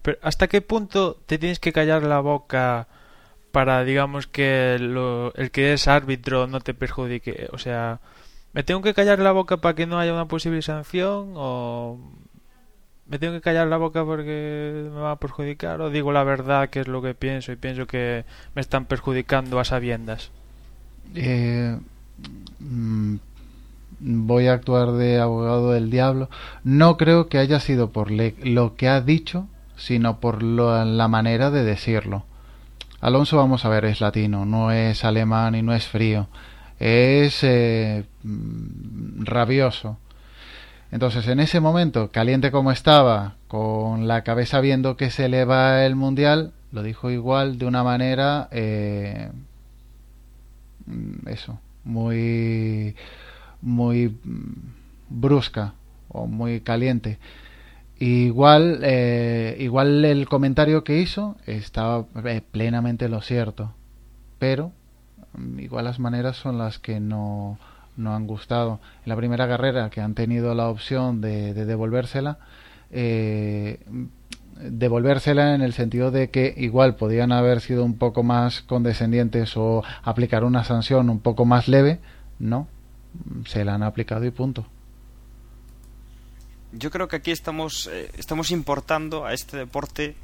[0.00, 2.88] Pero ¿hasta qué punto te tienes que callar la boca
[3.52, 7.48] para, digamos, que el que es árbitro no te perjudique?
[7.52, 8.00] O sea,
[8.54, 11.98] ¿me tengo que callar la boca para que no haya una posible sanción o
[13.12, 16.70] me tengo que callar la boca porque me va a perjudicar o digo la verdad
[16.70, 20.30] que es lo que pienso y pienso que me están perjudicando a sabiendas
[21.14, 21.78] eh,
[22.58, 23.16] mm,
[24.00, 26.28] voy a actuar de abogado del diablo,
[26.64, 29.46] no creo que haya sido por lo que ha dicho,
[29.76, 32.24] sino por la manera de decirlo.
[33.00, 36.28] Alonso, vamos a ver, es latino, no es alemán y no es frío,
[36.78, 39.98] es eh, mm, rabioso.
[40.92, 45.84] Entonces, en ese momento, caliente como estaba, con la cabeza viendo que se le va
[45.84, 49.30] el mundial, lo dijo igual de una manera, eh,
[51.26, 52.94] eso, muy
[53.62, 54.52] muy mm,
[55.08, 55.74] brusca
[56.08, 57.18] o muy caliente.
[57.98, 63.72] Igual, eh, igual el comentario que hizo estaba eh, plenamente lo cierto,
[64.38, 64.72] pero
[65.34, 67.58] mm, igual las maneras son las que no,
[67.96, 68.80] no han gustado.
[69.04, 72.38] En la primera carrera que han tenido la opción de, devolvérsela,
[72.90, 73.80] eh,
[74.60, 79.82] devolvérsela en el sentido de que igual podían haber sido un poco más condescendientes o
[80.02, 82.00] aplicar una sanción un poco más leve,
[82.38, 82.68] no,
[83.46, 84.66] se la han aplicado y punto.
[86.72, 90.16] Yo creo que aquí estamos, eh, estamos importando a este deporte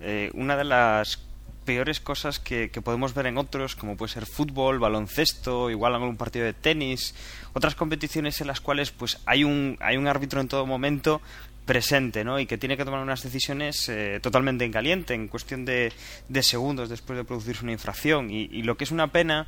[0.00, 1.18] eh, una de las
[1.64, 6.44] peores cosas que, podemos ver en otros, como puede ser fútbol, baloncesto, igual algún partido
[6.44, 7.14] de tenis,
[7.52, 11.20] otras competiciones en las cuales pues hay un, hay un árbitro en todo momento
[11.64, 12.40] presente, ¿no?
[12.40, 15.92] Y que tiene que tomar unas decisiones eh, totalmente en caliente, en cuestión de,
[16.28, 18.30] de, segundos después de producirse una infracción.
[18.30, 19.46] Y, y, lo que es una pena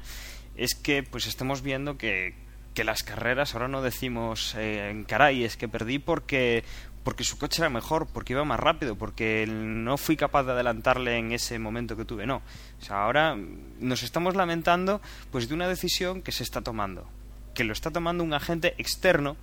[0.57, 2.35] es que pues estemos viendo que,
[2.75, 6.65] que las carreras, ahora no decimos, eh, caray, es que perdí porque,
[7.05, 11.19] porque su coche era mejor, porque iba más rápido, porque no fui capaz de adelantarle
[11.19, 12.43] en ese momento que tuve, no.
[12.81, 13.37] O sea, ahora
[13.79, 17.07] nos estamos lamentando pues de una decisión que se está tomando,
[17.55, 19.37] que lo está tomando un agente externo,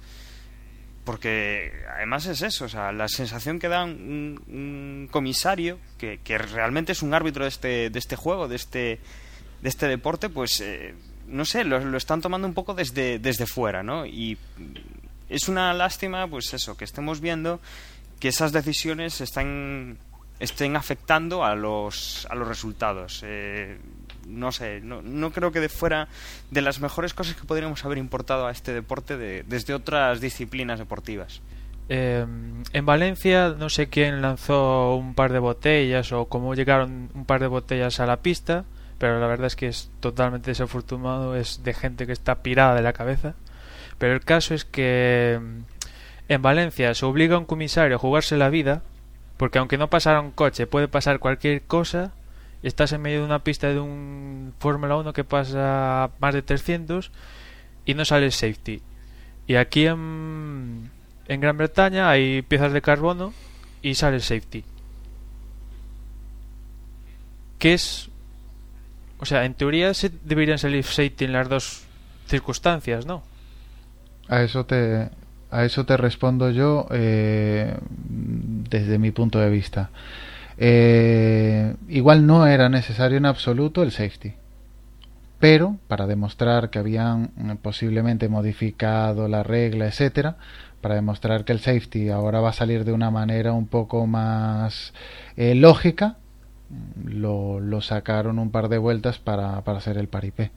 [1.06, 6.91] porque además es eso, o sea, la sensación que da un, comisario, que, que, realmente
[6.91, 9.00] es un árbitro de este, de este juego, de este,
[9.62, 10.60] de este deporte, pues...
[10.62, 10.95] Eh,
[11.28, 14.06] no sé, lo, están tomando un poco desde, desde fuera, ¿no?
[14.06, 14.38] Y
[15.32, 17.60] es una lástima, pues eso, que estemos viendo
[18.20, 19.98] que esas decisiones están
[20.39, 23.22] estén afectando a los, a los resultados.
[23.24, 23.78] Eh,
[24.28, 26.08] no sé, no, no, creo que de fuera
[26.50, 31.41] de las mejores cosas que podríamos haber importado a este deporte desde otras disciplinas deportivas.
[31.89, 32.26] Eh,
[32.74, 37.41] en Valencia no sé quién lanzó un par de botellas o cómo llegaron un par
[37.41, 38.65] de botellas a la pista
[39.02, 42.84] pero la verdad es que es totalmente desafortunado, es de gente que está pirada de
[42.84, 43.34] la cabeza.
[44.02, 45.60] Pero el caso es que mm,
[46.28, 48.82] en Valencia se obliga a un comisario a jugarse la vida,
[49.38, 52.12] porque aunque no pasara un coche, puede pasar cualquier cosa.
[52.64, 57.12] Estás en medio de una pista de un Fórmula 1 que pasa más de 300
[57.86, 58.82] y no sale safety.
[59.46, 60.90] Y aquí en,
[61.28, 63.36] en Gran Bretaña hay piezas de carbono
[63.84, 64.64] y sale safety.
[67.60, 68.10] Que es
[69.20, 71.84] o sea, en teoría se deberían salir safety en las dos
[72.26, 73.30] circunstancias, ¿no?
[74.32, 75.10] A eso te,
[75.52, 77.76] a eso te respondo yo eh,
[78.70, 79.89] desde mi punto de vista.
[80.58, 84.36] Eh, igual no era necesario en absoluto el safety,
[85.38, 90.38] pero para demostrar que habían eh, posiblemente modificado la regla, etcétera,
[90.80, 94.93] para demostrar que el safety ahora va a salir de una manera un poco más
[95.36, 96.16] lógica,
[97.03, 100.51] lo, lo sacaron un par de vueltas para, para hacer el paripé.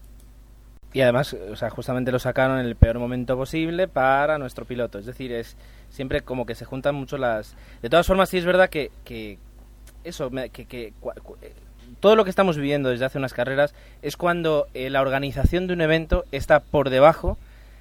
[0.95, 4.99] Y además, o sea, justamente lo sacaron en el peor momento posible para nuestro piloto.
[4.99, 5.57] Es decir, es
[5.91, 7.57] siempre como que se juntan mucho las...
[7.83, 9.39] De todas formas, sí es verdad que, que
[10.05, 10.93] eso, que, que,
[11.99, 15.75] todo lo que estamos viviendo desde hace unas carreras es cuando eh, la organización de
[15.75, 17.39] un evento está por debajo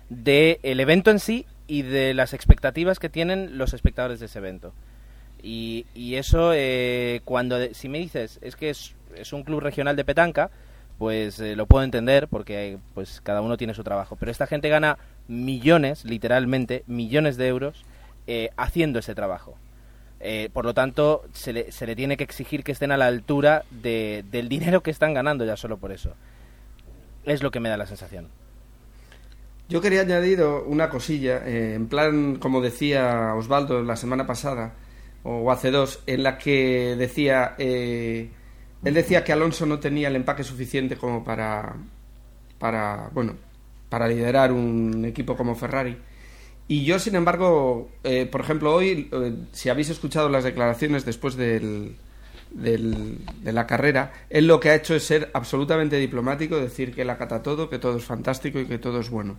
[0.10, 4.74] del evento en sí y de las expectativas que tienen los espectadores de ese evento.
[5.42, 9.96] Y, y eso, eh, cuando si me dices, es que es, es, un club regional
[9.96, 10.50] de petanca,
[10.98, 14.16] pues eh, lo puedo entender porque pues cada uno tiene su trabajo.
[14.16, 17.86] Pero esta gente gana millones, literalmente, millones de euros
[18.28, 19.58] eh, haciendo ese trabajo.
[20.54, 23.66] por lo tanto, se le, se le tiene que exigir que estén a la altura
[23.72, 26.14] de, del dinero que están ganando ya solo por eso.
[27.26, 28.30] Es lo que me da la sensación.
[29.70, 34.74] Yo quería añadir una cosilla, en plan, como decía Osvaldo la semana pasada,
[35.24, 38.30] o hace dos, en la que decía, eh,
[38.84, 41.76] él decía que Alonso no tenía el empaque suficiente como para,
[42.60, 43.36] para, bueno,
[43.90, 45.98] para liderar un equipo como Ferrari.
[46.68, 51.36] Y yo, sin embargo, eh, por ejemplo, hoy, eh, si habéis escuchado las declaraciones después
[51.36, 51.96] del,
[52.52, 57.06] del, de la carrera, él lo que ha hecho es ser absolutamente diplomático, decir que
[57.06, 59.38] la cata todo, que todo es fantástico y que todo es bueno.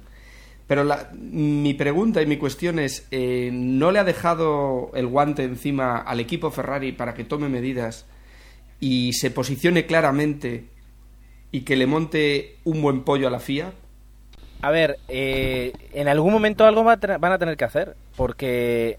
[0.67, 5.45] Pero la, mi pregunta y mi cuestión es, eh, ¿no le ha dejado el guante
[5.45, 8.07] encima al equipo Ferrari para que tome medidas
[8.85, 10.67] y se posicione claramente
[11.51, 13.73] y que le monte un buen pollo a la FIA?
[14.61, 18.99] A ver, eh, en algún momento algo va a van a tener que hacer, porque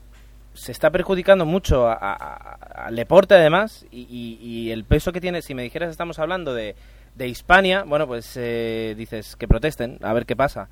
[0.55, 5.53] se está perjudicando mucho a- a- al deporte además, y el peso que tiene, si
[5.53, 6.75] me dijeras estamos hablando de,
[7.15, 10.67] de Hispania, bueno, pues eh, dices que protesten, a ver qué pasa.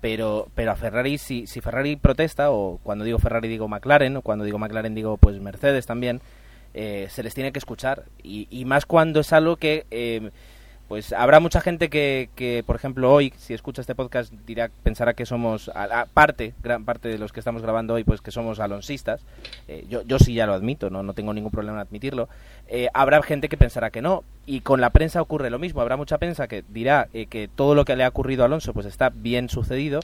[0.00, 4.22] Pero, pero a Ferrari, si, si Ferrari protesta, o cuando digo Ferrari digo McLaren, o
[4.22, 6.20] cuando digo McLaren digo pues Mercedes también,
[6.80, 8.04] eh, se les tiene que escuchar.
[8.22, 10.30] Y, más cuando es algo que eh,
[10.86, 15.12] pues habrá mucha gente que, que, por ejemplo, hoy, si escucha este podcast, dirá, pensará
[15.12, 18.30] que somos, a- a parte, gran parte de los que estamos grabando hoy, pues que
[18.30, 19.20] somos alonsistas.
[19.66, 22.28] Eh, yo, yo sí ya lo admito, no, no tengo ningún problema en admitirlo.
[22.94, 24.22] Habrá gente que pensará que no.
[24.46, 25.80] Y con la prensa ocurre lo mismo.
[25.80, 28.86] Habrá mucha prensa que dirá que todo lo que le ha ocurrido a Alonso pues
[28.86, 30.00] está bien sucedido.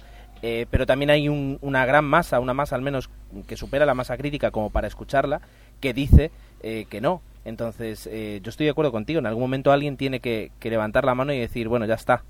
[0.71, 3.09] pero también hay un- una gran masa, una masa al menos
[3.47, 5.41] que supera la masa crítica como para escucharla,
[5.81, 6.31] que dice
[6.65, 7.21] eh, que no.
[7.45, 9.19] Entonces, eh, yo estoy de acuerdo contigo.
[9.19, 12.23] En algún momento alguien tiene que, que levantar la mano y decir, bueno, ya está.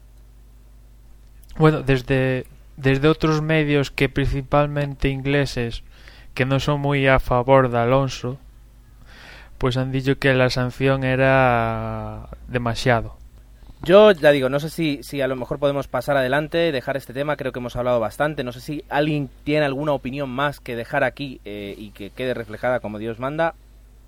[1.57, 5.85] Bueno, desde, desde otros medios que principalmente ingleses,
[6.35, 8.39] que no son muy a favor de Alonso,
[9.59, 13.17] pues han dicho que la sanción era demasiado.
[13.85, 17.13] Yo ya digo, no sé si, si a lo mejor podemos pasar adelante, dejar este
[17.13, 20.75] tema, creo que hemos hablado bastante, no sé si alguien tiene alguna opinión más que
[20.75, 23.55] dejar aquí eh, y que quede reflejada como Dios manda.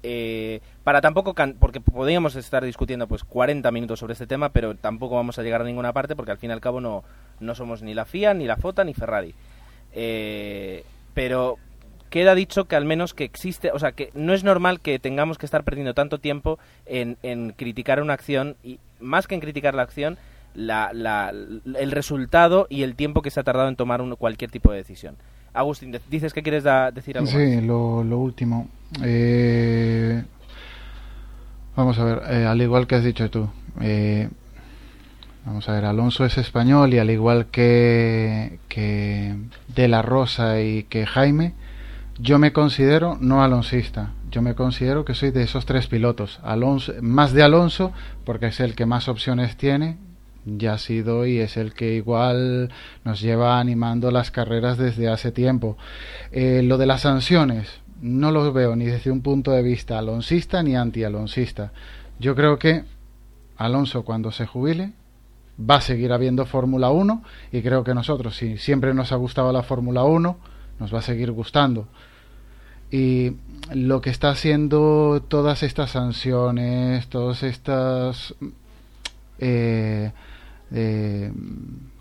[0.08, 4.76] Eh, para tampoco, can- porque podríamos estar discutiendo pues 40 minutos sobre este tema, pero
[4.76, 7.02] tampoco vamos a llegar a ninguna parte porque al fin y al cabo no,
[7.40, 9.34] no somos ni la FIA, ni la FOTA, ni Ferrari.
[9.92, 10.84] Eh,
[11.14, 11.56] pero
[12.10, 15.38] queda dicho que al menos que existe, o sea, que no es normal que tengamos
[15.38, 19.74] que estar perdiendo tanto tiempo en, en criticar una acción y más que en criticar
[19.74, 20.18] la acción,
[20.54, 24.52] la, la- el resultado y el tiempo que se ha tardado en tomar un- cualquier
[24.52, 25.16] tipo de decisión.
[25.56, 27.64] Agustín, dices que quieres da- decir algo Sí, más?
[27.64, 28.68] lo, lo último.
[29.02, 30.22] Eh,
[31.76, 33.48] vamos a ver, eh, al igual que has dicho tú,
[33.80, 34.28] eh,
[35.44, 39.36] vamos a ver, Alonso es español y al igual que, que
[39.74, 41.54] De La Rosa y que Jaime,
[42.18, 44.12] yo me considero no alonsista.
[44.30, 46.40] Yo me considero que soy de esos tres pilotos.
[46.42, 47.92] Alonso, más de Alonso,
[48.24, 49.96] porque es el que más opciones tiene.
[50.46, 52.70] Ya ha sido y es el que igual
[53.04, 55.76] nos lleva animando las carreras desde hace tiempo.
[56.30, 60.62] Eh, lo de las sanciones, no lo veo ni desde un punto de vista alonsista
[60.62, 61.72] ni anti-alonsista.
[62.20, 62.84] Yo creo que
[63.56, 64.92] Alonso cuando se jubile
[65.58, 67.22] va a seguir habiendo Fórmula 1
[67.52, 70.36] y creo que nosotros, si siempre nos ha gustado la Fórmula 1,
[70.78, 71.88] nos va a seguir gustando.
[72.90, 73.32] Y
[73.74, 78.34] lo que está haciendo todas estas sanciones, todas estas...
[79.38, 80.12] Eh,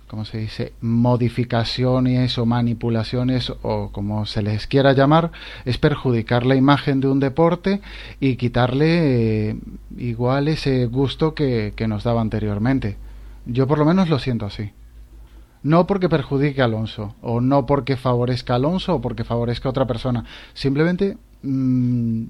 [0.08, 0.74] ¿cómo se dice?
[0.82, 5.32] modificaciones o manipulaciones o como se les quiera llamar,
[5.66, 7.82] es perjudicar la imagen de un deporte
[8.20, 9.56] y quitarle eh,
[9.98, 12.98] igual ese gusto que, que nos daba anteriormente.
[13.46, 14.72] Yo por lo menos lo siento así.
[15.64, 19.72] No porque perjudique a Alonso, o no porque favorezca a Alonso, o porque favorezca a
[19.72, 20.24] otra persona.
[20.54, 22.26] Simplemente mm,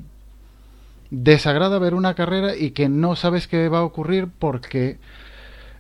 [1.12, 5.00] desagrada ver una carrera y que no sabes qué va a ocurrir porque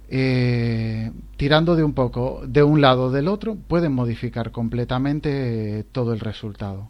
[0.10, 5.84] eh, tirando de un poco de un lado o del otro pueden modificar completamente eh,
[5.92, 6.90] todo el resultado.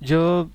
[0.00, 0.48] Yo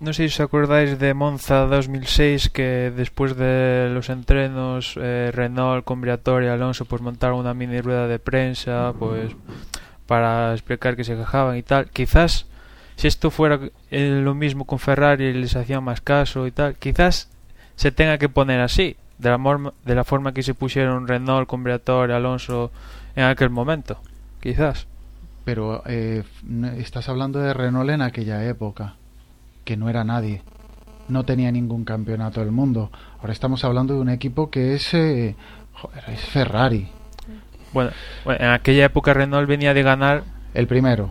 [0.00, 5.84] no sé si os acordáis de Monza 2006 que después de los entrenos eh, Renault
[5.84, 9.32] con y Alonso pues montaron una mini rueda de prensa pues
[10.06, 11.90] para explicar que se quejaban y tal.
[11.90, 12.46] Quizás
[12.96, 13.60] si esto fuera
[13.90, 17.30] eh, lo mismo con Ferrari les hacían más caso y tal, quizás
[17.76, 21.46] se tenga que poner así, de la, morma- de la forma que se pusieron Renault
[21.48, 22.70] con Briatore y Alonso
[23.16, 23.98] en aquel momento.
[24.40, 24.86] Quizás.
[25.44, 26.22] Pero eh,
[26.78, 28.94] estás hablando de Renault en aquella época,
[29.64, 30.42] que no era nadie.
[31.08, 32.90] No tenía ningún campeonato del mundo.
[33.20, 35.36] Ahora estamos hablando de un equipo que es, eh,
[35.74, 36.88] joder, es Ferrari,
[37.74, 37.90] Bueno,
[38.24, 41.10] bueno, en aquella época Renault venía de ganar el primero.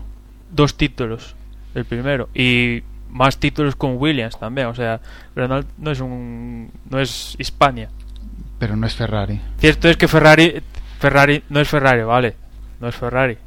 [0.52, 1.36] dos títulos,
[1.76, 2.82] el primero, y
[3.14, 4.68] más títulos con Williams también.
[4.68, 5.00] O sea,
[5.36, 7.90] Renault no es un, no es Hispania.
[8.60, 9.40] Pero no es Ferrari.
[9.60, 10.62] Cierto es que Ferrari,
[11.00, 12.36] Ferrari no es Ferrari, vale,
[12.80, 13.38] no es Ferrari.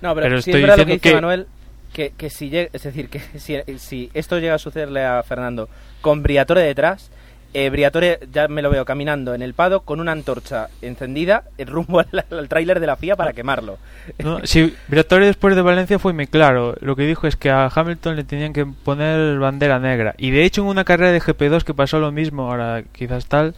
[0.00, 1.46] No, pero, Pero sí estoy es verdad lo que diciendo dice que- Manuel,
[1.92, 5.68] que, que si llega- es decir, que si, si esto llega a sucederle a Fernando
[6.02, 7.10] con Briatore detrás,
[7.58, 11.68] eh, Briatore ya me lo veo caminando en el pado con una antorcha encendida en
[11.68, 13.78] rumbo al, al tráiler de la FIA para quemarlo.
[14.18, 16.74] No, si Briatore después de Valencia fue muy claro.
[16.82, 20.14] Lo que dijo es que a Hamilton le tenían que poner bandera negra.
[20.18, 23.54] Y de hecho en una carrera de GP2 que pasó lo mismo, ahora quizás tal,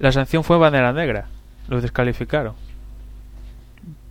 [0.00, 1.26] la sanción fue bandera negra.
[1.68, 2.54] Lo descalificaron.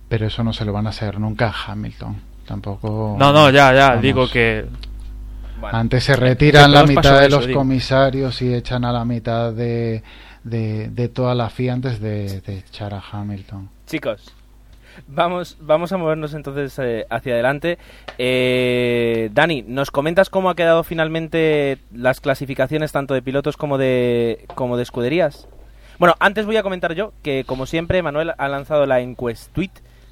[0.08, 2.16] Pero eso no se lo van a hacer nunca a Hamilton.
[2.46, 3.16] Tampoco.
[3.18, 4.02] No, no, ya, ya, Vamos.
[4.02, 4.64] digo que
[5.72, 7.60] Antes se retiran la mitad de eso, los digo.
[7.60, 10.02] comisarios y echan a la mitad de,
[10.44, 13.68] de, de toda la FIA antes de, de echar a Hamilton.
[13.86, 14.34] chicos,
[15.06, 17.78] Vamos, vamos a movernos entonces eh, hacia adelante.
[18.18, 24.44] Eh, Dani, ¿nos comentas cómo ha quedado finalmente las clasificaciones tanto de pilotos como de,
[24.54, 25.46] como de escuderías?
[25.98, 29.70] Bueno, antes voy a comentar yo que, como siempre, Manuel ha lanzado la encuest tweet,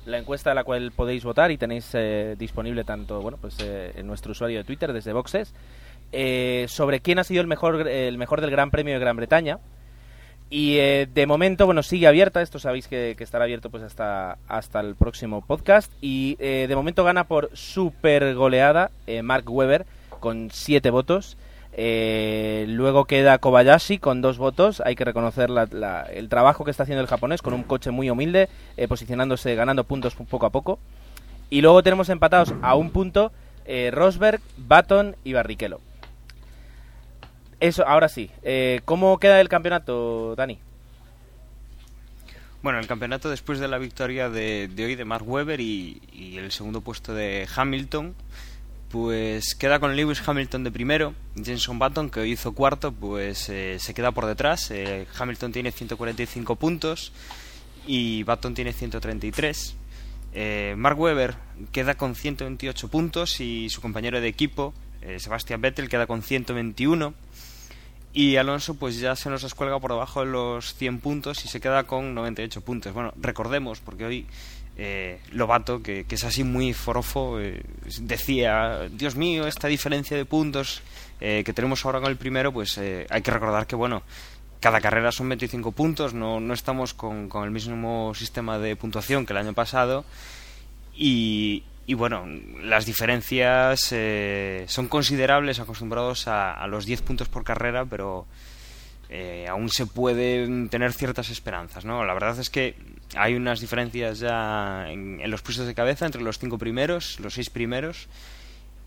[0.09, 3.93] la encuesta a la cual podéis votar y tenéis eh, disponible tanto bueno pues eh,
[3.97, 5.55] en nuestro usuario de Twitter desde Boxes
[6.13, 9.59] eh, sobre quién ha sido el mejor el mejor del Gran Premio de Gran Bretaña.
[10.51, 12.41] Y de momento bueno sigue abierta.
[12.41, 15.93] Esto sabéis que, que, estará abierto pues hasta hasta el próximo podcast.
[16.01, 18.91] Y de momento gana por super goleada
[19.23, 19.85] Mark Webber
[20.21, 21.37] con siete votos
[21.81, 24.83] eh, luego queda Kobayashi con dos votos.
[24.85, 28.49] Hay que reconocer el trabajo que está haciendo el japonés con un coche muy humilde,
[28.76, 30.81] eh, posicionándose, ganando puntos poco a poco.
[31.51, 33.31] Y luego tenemos empatados a un punto
[33.64, 35.79] eh, Rosberg, Baton y Barrichello.
[37.61, 38.29] Eso, ahora sí.
[38.85, 40.59] ¿Cómo queda el campeonato, Dani?
[42.61, 46.01] Bueno, el campeonato después de la victoria de, hoy de Mark Webber y
[46.39, 48.16] el segundo puesto de Hamilton
[48.91, 53.76] pues queda con Lewis Hamilton de primero, Jenson Button que hoy hizo cuarto, pues eh,
[53.78, 54.70] se queda por detrás.
[54.70, 57.12] Eh, Hamilton tiene 145 puntos
[57.86, 59.76] y Button tiene 133.
[60.32, 61.36] Eh, Mark Webber
[61.72, 64.74] queda con 128 puntos y su compañero de equipo,
[65.18, 67.14] Sebastian Vettel, queda con 121.
[68.14, 71.61] Y Alonso pues ya se nos escuelga por debajo de los 100 puntos y se
[71.61, 72.93] queda con 98 puntos.
[72.95, 74.26] Bueno, recordemos, porque hoy
[74.79, 77.62] eh, Lobato, que, es así muy forofo, eh,
[78.01, 80.83] decía, Dios mío, esta diferencia de puntos
[81.20, 84.05] eh, que tenemos ahora con el primero, pues eh, hay que recordar que, bueno,
[84.61, 89.33] cada carrera son 25 puntos, no, no estamos con, el mismo sistema de puntuación que
[89.33, 90.05] el año pasado
[90.95, 92.24] y, y bueno,
[92.62, 93.95] las diferencias
[94.66, 98.26] son considerables acostumbrados a, los 10 puntos por carrera, pero
[99.49, 102.05] aún se pueden tener ciertas esperanzas, ¿no?
[102.05, 102.74] La verdad es que
[103.17, 107.51] hay unas diferencias ya en, los puestos de cabeza entre los cinco primeros, los seis
[107.51, 108.09] primeros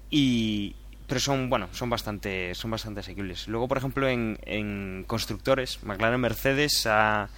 [0.09, 0.75] y
[1.07, 3.47] pero son bueno son bastante son bastante asequibles.
[3.47, 7.29] Luego por ejemplo en, en constructores McLaren Mercedes ha,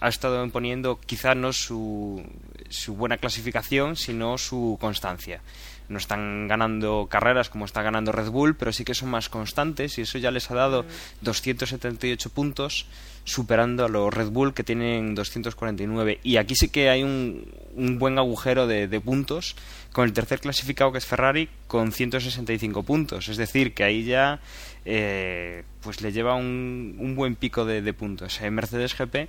[0.00, 2.24] ha estado imponiendo quizá no su,
[2.68, 5.40] su buena clasificación sino su constancia
[5.88, 9.98] no están ganando carreras como está ganando Red Bull, pero sí que son más constantes
[9.98, 10.84] y eso ya les ha dado
[11.22, 12.86] 278 puntos,
[13.28, 16.20] superando a los Red Bull que tienen 249.
[16.22, 19.54] Y aquí sí que hay un, un buen agujero de, puntos
[19.92, 23.28] con el tercer clasificado que es Ferrari con 165 puntos.
[23.28, 24.40] Es decir, que ahí ya
[24.84, 28.40] eh, pues le lleva un, un buen pico de, de puntos.
[28.40, 29.28] En Mercedes GP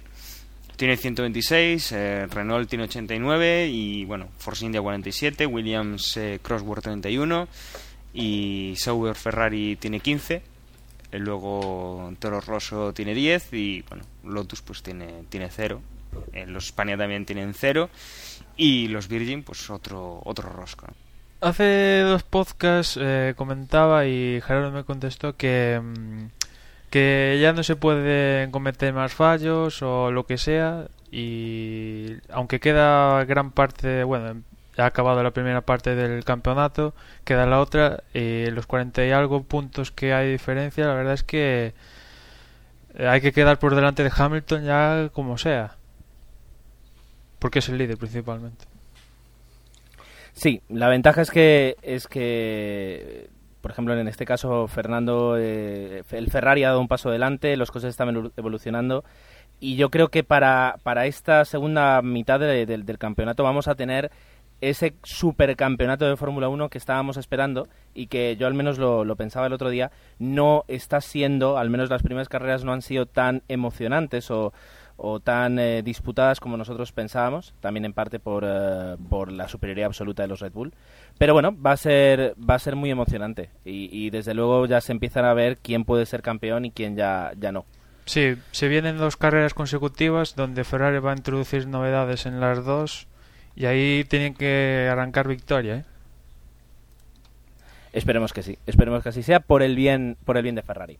[0.79, 7.49] tiene 126, eh, Renault tiene 89 y bueno, Force India 47, Williams eh, Crossworth 31
[8.13, 10.41] y Sauber Ferrari tiene 15.
[11.11, 15.81] Eh, luego Toro Rosso tiene 10 y bueno, Lotus pues tiene tiene 0.
[16.47, 17.89] los Spania también tienen 0
[18.57, 20.87] y los Virgin pues otro otro rosco.
[21.41, 22.99] Hace dos podcasts
[23.35, 26.25] comentaba y Gerardo me contestó que mm,
[26.89, 33.23] que ya no se pueden cometer más fallos o lo que sea y aunque queda
[33.25, 34.41] gran parte, bueno,
[34.79, 39.43] ha acabado la primera parte del campeonato, queda la otra y los 40 y algo
[39.43, 41.73] puntos que hay diferencia, la verdad es que
[42.97, 45.75] hay que quedar por delante de Hamilton ya como sea.
[47.39, 48.65] Porque es el líder principalmente.
[50.33, 53.29] Sí, la ventaja es que es que
[53.61, 57.71] por ejemplo, en este caso, Fernando, eh, el Ferrari ha dado un paso adelante, los
[57.71, 59.03] coches están evolucionando
[59.59, 64.11] y yo creo que para, para esta segunda mitad del campeonato vamos a tener
[64.61, 69.47] ese supercampeonato de Fórmula 1 que estábamos esperando y que yo al menos lo, pensaba
[69.47, 73.43] el otro día, no está siendo, al menos las primeras carreras no han sido tan
[73.47, 74.51] emocionantes o,
[75.23, 80.23] tan eh, disputadas como nosotros pensábamos, también en parte por, eh, por la superioridad absoluta
[80.23, 80.73] de los Red Bull.
[81.17, 84.91] Pero bueno, va a ser, va a ser muy emocionante y, desde luego ya se
[84.91, 87.65] empiezan a ver quién puede ser campeón y quién ya, ya no.
[88.05, 93.08] Sí, se vienen dos carreras consecutivas donde Ferrari va a introducir novedades en las dos
[93.59, 95.75] y ahí tienen que arrancar victoria.
[95.75, 95.83] ¿eh?
[97.91, 100.97] Esperemos que sí, esperemos que así sea por el bien, por el bien de Ferrari.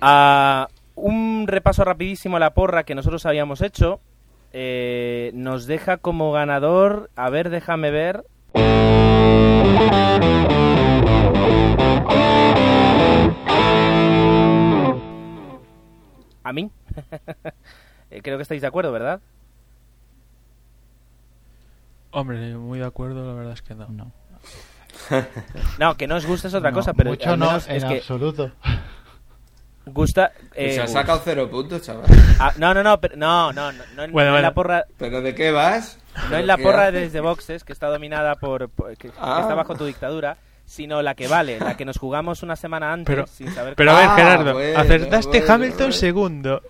[0.00, 4.00] Ah, un repaso rapidísimo a la porra que nosotros habíamos hecho.
[4.52, 8.24] Eh, nos deja como ganador, a ver, déjame ver.
[16.44, 16.70] A mí.
[18.12, 19.20] Eh, creo que estáis de acuerdo, ¿verdad?
[22.12, 24.12] Hombre, muy de acuerdo, la verdad es que no.
[25.78, 28.50] No, que no os guste es otra cosa, pero mucho no, en absoluto.
[29.86, 30.32] Gusta.
[30.54, 32.04] Eh, se ha sacado cero puntos, chaval.
[32.38, 34.54] ah, no, no, no, pero- no, no, no, no, en- Bueno, no en la bueno.
[34.54, 34.84] porra.
[34.98, 35.98] ¿Pero de qué vas?
[36.30, 38.68] No en la porra desde boxes, que está dominada por.
[38.68, 39.38] por- que, que Ah.
[39.40, 43.06] está bajo tu dictadura, sino la que vale, la que nos jugamos una semana antes
[43.14, 43.74] Pero, sin saber.
[43.74, 45.92] pero a ver, Ah, Gerardo, bueno, acertaste bueno, Hamilton bueno.
[45.92, 46.62] segundo.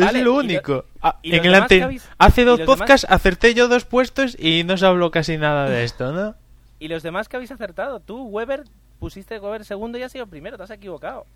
[0.00, 0.84] Vale, es lo y lo- único.
[1.02, 4.64] Ah, y en el ante- habéis- Hace dos demás- podcasts acerté yo dos puestos y
[4.64, 6.34] no se habló casi nada de esto, ¿no?
[6.78, 8.64] Y los demás que habéis acertado, tú, Weber,
[8.98, 11.26] pusiste Weber segundo y has sido primero, te has equivocado.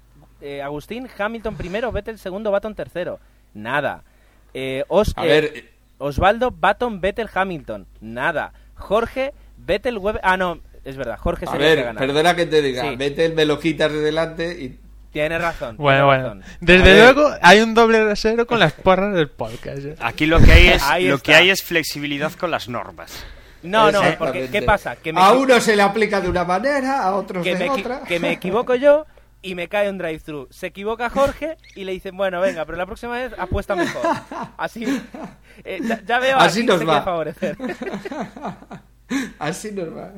[0.40, 3.18] Eh, Agustín, Hamilton primero, Vettel segundo, Baton tercero.
[3.54, 4.02] Nada.
[4.54, 5.64] Eh, Os- A eh, ver,
[5.98, 7.86] Osvaldo, Baton, Vettel, Hamilton.
[8.00, 8.52] Nada.
[8.74, 10.20] Jorge, Vettel, Weber.
[10.24, 12.82] Ah, no, es verdad, Jorge a el que ver, perdona que te diga.
[12.90, 12.96] Sí.
[12.96, 14.78] Vete, me lo quitas de delante y...
[15.16, 15.78] Tienes razón.
[15.78, 16.24] Bueno, bueno.
[16.24, 16.42] razón.
[16.60, 17.14] Desde ver.
[17.14, 19.78] luego hay un doble rasero con las porras del podcast.
[19.78, 19.96] ¿eh?
[19.98, 21.24] Aquí lo que hay es, Ahí lo está.
[21.24, 23.24] que hay es flexibilidad con las normas.
[23.62, 24.50] No, no, porque.
[24.52, 24.96] ¿qué pasa?
[24.96, 27.70] Que me, A uno se le aplica de una manera, a otros que de me,
[27.70, 28.02] otra.
[28.06, 29.06] que me equivoco yo
[29.40, 30.48] y me cae un drive-thru.
[30.50, 34.02] Se equivoca Jorge y le dicen, bueno, venga, pero la próxima vez apuesta mejor.
[34.58, 34.84] Así,
[35.64, 37.00] eh, ya, ya veo Así quién nos se va.
[37.00, 37.56] favorecer.
[39.38, 40.12] Así nos va.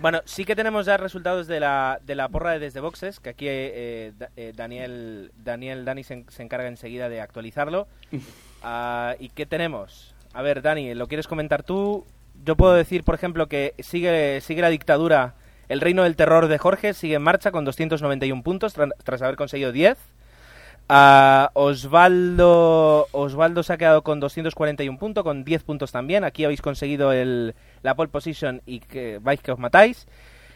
[0.00, 3.30] Bueno, sí que tenemos ya resultados de la, de la porra de Desde Boxes, que
[3.30, 7.86] aquí eh, eh, Daniel, Daniel Dani se, se encarga enseguida de actualizarlo.
[8.62, 10.14] Ah, ¿Y qué tenemos?
[10.34, 12.04] A ver, Dani, ¿lo quieres comentar tú?
[12.44, 15.32] Yo puedo decir, por ejemplo, que sigue, sigue la dictadura,
[15.70, 19.36] el reino del terror de Jorge sigue en marcha con 291 puntos tra- tras haber
[19.36, 19.96] conseguido 10.
[21.54, 26.24] Osvaldo, Osvaldo se ha quedado con 241 puntos, con 10 puntos también.
[26.24, 27.12] Aquí habéis conseguido
[27.82, 30.08] la pole position y que vais que os matáis.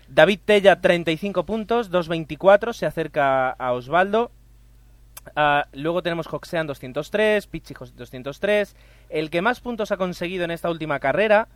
[0.08, 4.32] David Tella, 35 puntos, 224, se acerca a Osvaldo.
[5.36, 8.76] Ah, luego tenemos Hoxean 203, Pichi 203.
[9.08, 11.48] El que más puntos ha conseguido en esta última carrera,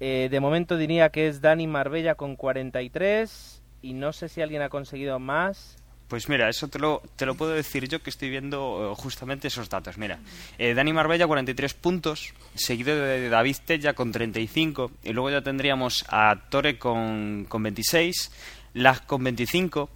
[0.00, 3.62] eh, de momento diría que es Dani Marbella con 43.
[3.82, 5.76] Y no sé si alguien ha conseguido más.
[6.08, 9.48] Pues mira, eso te lo, te lo puedo decir yo que estoy viendo eh, justamente
[9.48, 9.98] esos datos.
[9.98, 10.20] Mira,
[10.56, 16.04] eh, Dani Marbella 43 puntos, seguido de David Tella con 35, y luego ya tendríamos
[16.08, 18.30] a Tore con, con 26,
[18.74, 19.90] Lag con 25,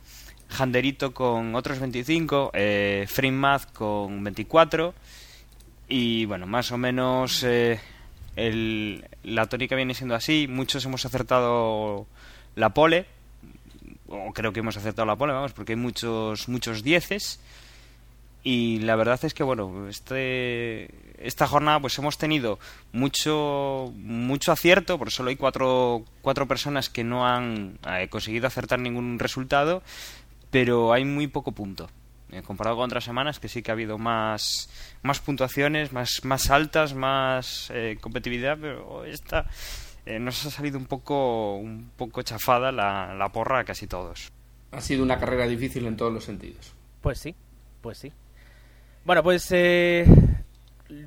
[0.48, 3.06] Janderito con otros 25, eh,
[3.72, 4.92] con 24,
[5.88, 7.78] y bueno, más o menos eh,
[8.34, 10.46] el- la tónica viene siendo así.
[10.48, 12.08] Muchos hemos acertado
[12.56, 13.06] la pole,
[14.10, 17.40] o creo que hemos acertado la pole, vamos, porque hay muchos muchos dieces.
[18.42, 20.88] Y la verdad es que, bueno, este,
[21.18, 22.58] esta jornada pues hemos tenido
[22.92, 28.78] mucho mucho acierto, porque solo hay cuatro, cuatro personas que no han eh, conseguido acertar
[28.78, 29.82] ningún resultado,
[30.50, 31.90] pero hay muy poco punto.
[32.32, 34.70] Eh, comparado con otras semanas que sí que ha habido más,
[35.02, 39.46] más puntuaciones, más, más altas, más eh, competitividad, pero esta
[40.10, 44.32] eh, nos ha salido un poco, un poco chafada la, la porra a casi todos.
[44.72, 46.74] Ha sido una carrera difícil en todos los sentidos.
[47.00, 47.34] Pues sí,
[47.80, 48.12] pues sí.
[49.04, 50.04] Bueno, pues eh,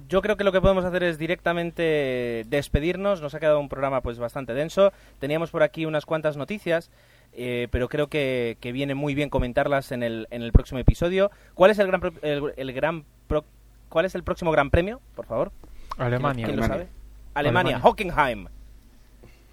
[0.10, 3.22] yo creo que lo que podemos hacer es directamente despedirnos.
[3.22, 4.92] Nos ha quedado un programa pues bastante denso.
[5.20, 6.90] Teníamos por aquí unas cuantas noticias,
[7.34, 11.32] eh, pero creo que, que viene muy bien comentarlas en el, en el próximo episodio.
[11.54, 13.46] ¿Cuál es el gran, pro- el, el gran pro-
[13.90, 15.52] cuál es el próximo gran premio, por favor?
[15.98, 16.46] Alemania.
[16.48, 16.86] ¿Quién lo Alemania.
[16.86, 17.04] sabe?
[17.36, 17.90] Alemania, Alemania.
[17.90, 18.48] Hockenheim.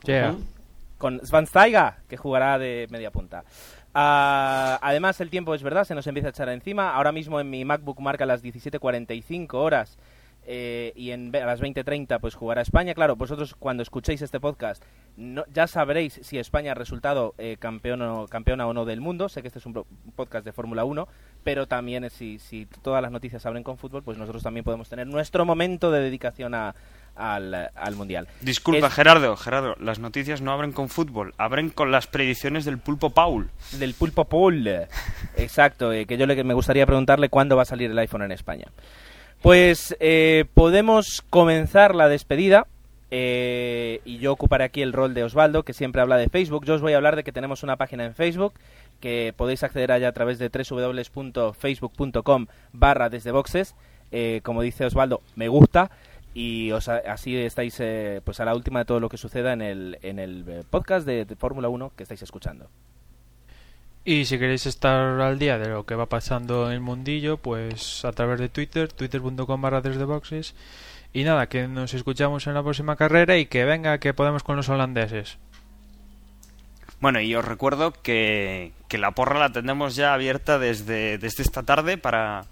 [0.04, 0.36] Yeah.
[0.98, 1.20] con
[2.08, 3.44] que jugará de media punta.
[3.94, 6.94] Ah, además, el tiempo es verdad, se nos empieza a echar encima.
[6.94, 9.98] Ahora mismo en mi MacBook marca las 17.45 horas
[10.46, 12.94] eh, y en, a las 20.30 pues jugará España.
[12.94, 14.82] Claro, vosotros cuando escuchéis este podcast
[15.16, 19.28] no, ya sabréis si España ha resultado eh, campeón campeona o no del mundo.
[19.28, 19.84] Sé que este es un
[20.14, 21.08] podcast de Fórmula 1,
[21.42, 24.88] pero también eh, si, si todas las noticias abren con fútbol, pues nosotros también podemos
[24.88, 26.74] tener nuestro momento de dedicación a-
[27.20, 28.26] al, al Mundial.
[28.40, 32.78] Disculpa, Es- Gerardo, Gerardo, las noticias no abren con fútbol, abren con las predicciones del
[32.78, 33.50] pulpo Paul.
[33.72, 34.66] Del pulpo Paul.
[35.36, 38.32] Exacto, eh, que yo le, me gustaría preguntarle cuándo va a salir el iPhone en
[38.32, 38.66] España.
[39.42, 42.66] Pues eh, podemos comenzar la despedida.
[43.12, 46.64] eh, y yo ocuparé aquí el rol de Osvaldo, que siempre habla de Facebook.
[46.64, 48.54] Yo os voy a hablar de que tenemos una página en Facebook,
[49.00, 53.74] que podéis acceder allá a través de www.facebook.com barra desde boxes.
[54.12, 55.90] Eh, como dice Osvaldo, me gusta.
[56.32, 59.62] Y os, así estáis eh, pues a la última de todo lo que suceda en
[59.62, 62.68] el, en el eh, podcast de, de Fórmula 1 que estáis escuchando.
[64.04, 68.04] Y si queréis estar al día de lo que va pasando en el mundillo, pues
[68.04, 70.54] a través de Twitter, twitter.com barra desde boxes.
[71.12, 74.56] Y nada, que nos escuchamos en la próxima carrera y que venga, que podemos con
[74.56, 75.38] los holandeses.
[77.00, 81.62] Bueno, y os recuerdo que, que la porra la tenemos ya abierta desde, desde esta
[81.62, 82.46] tarde para,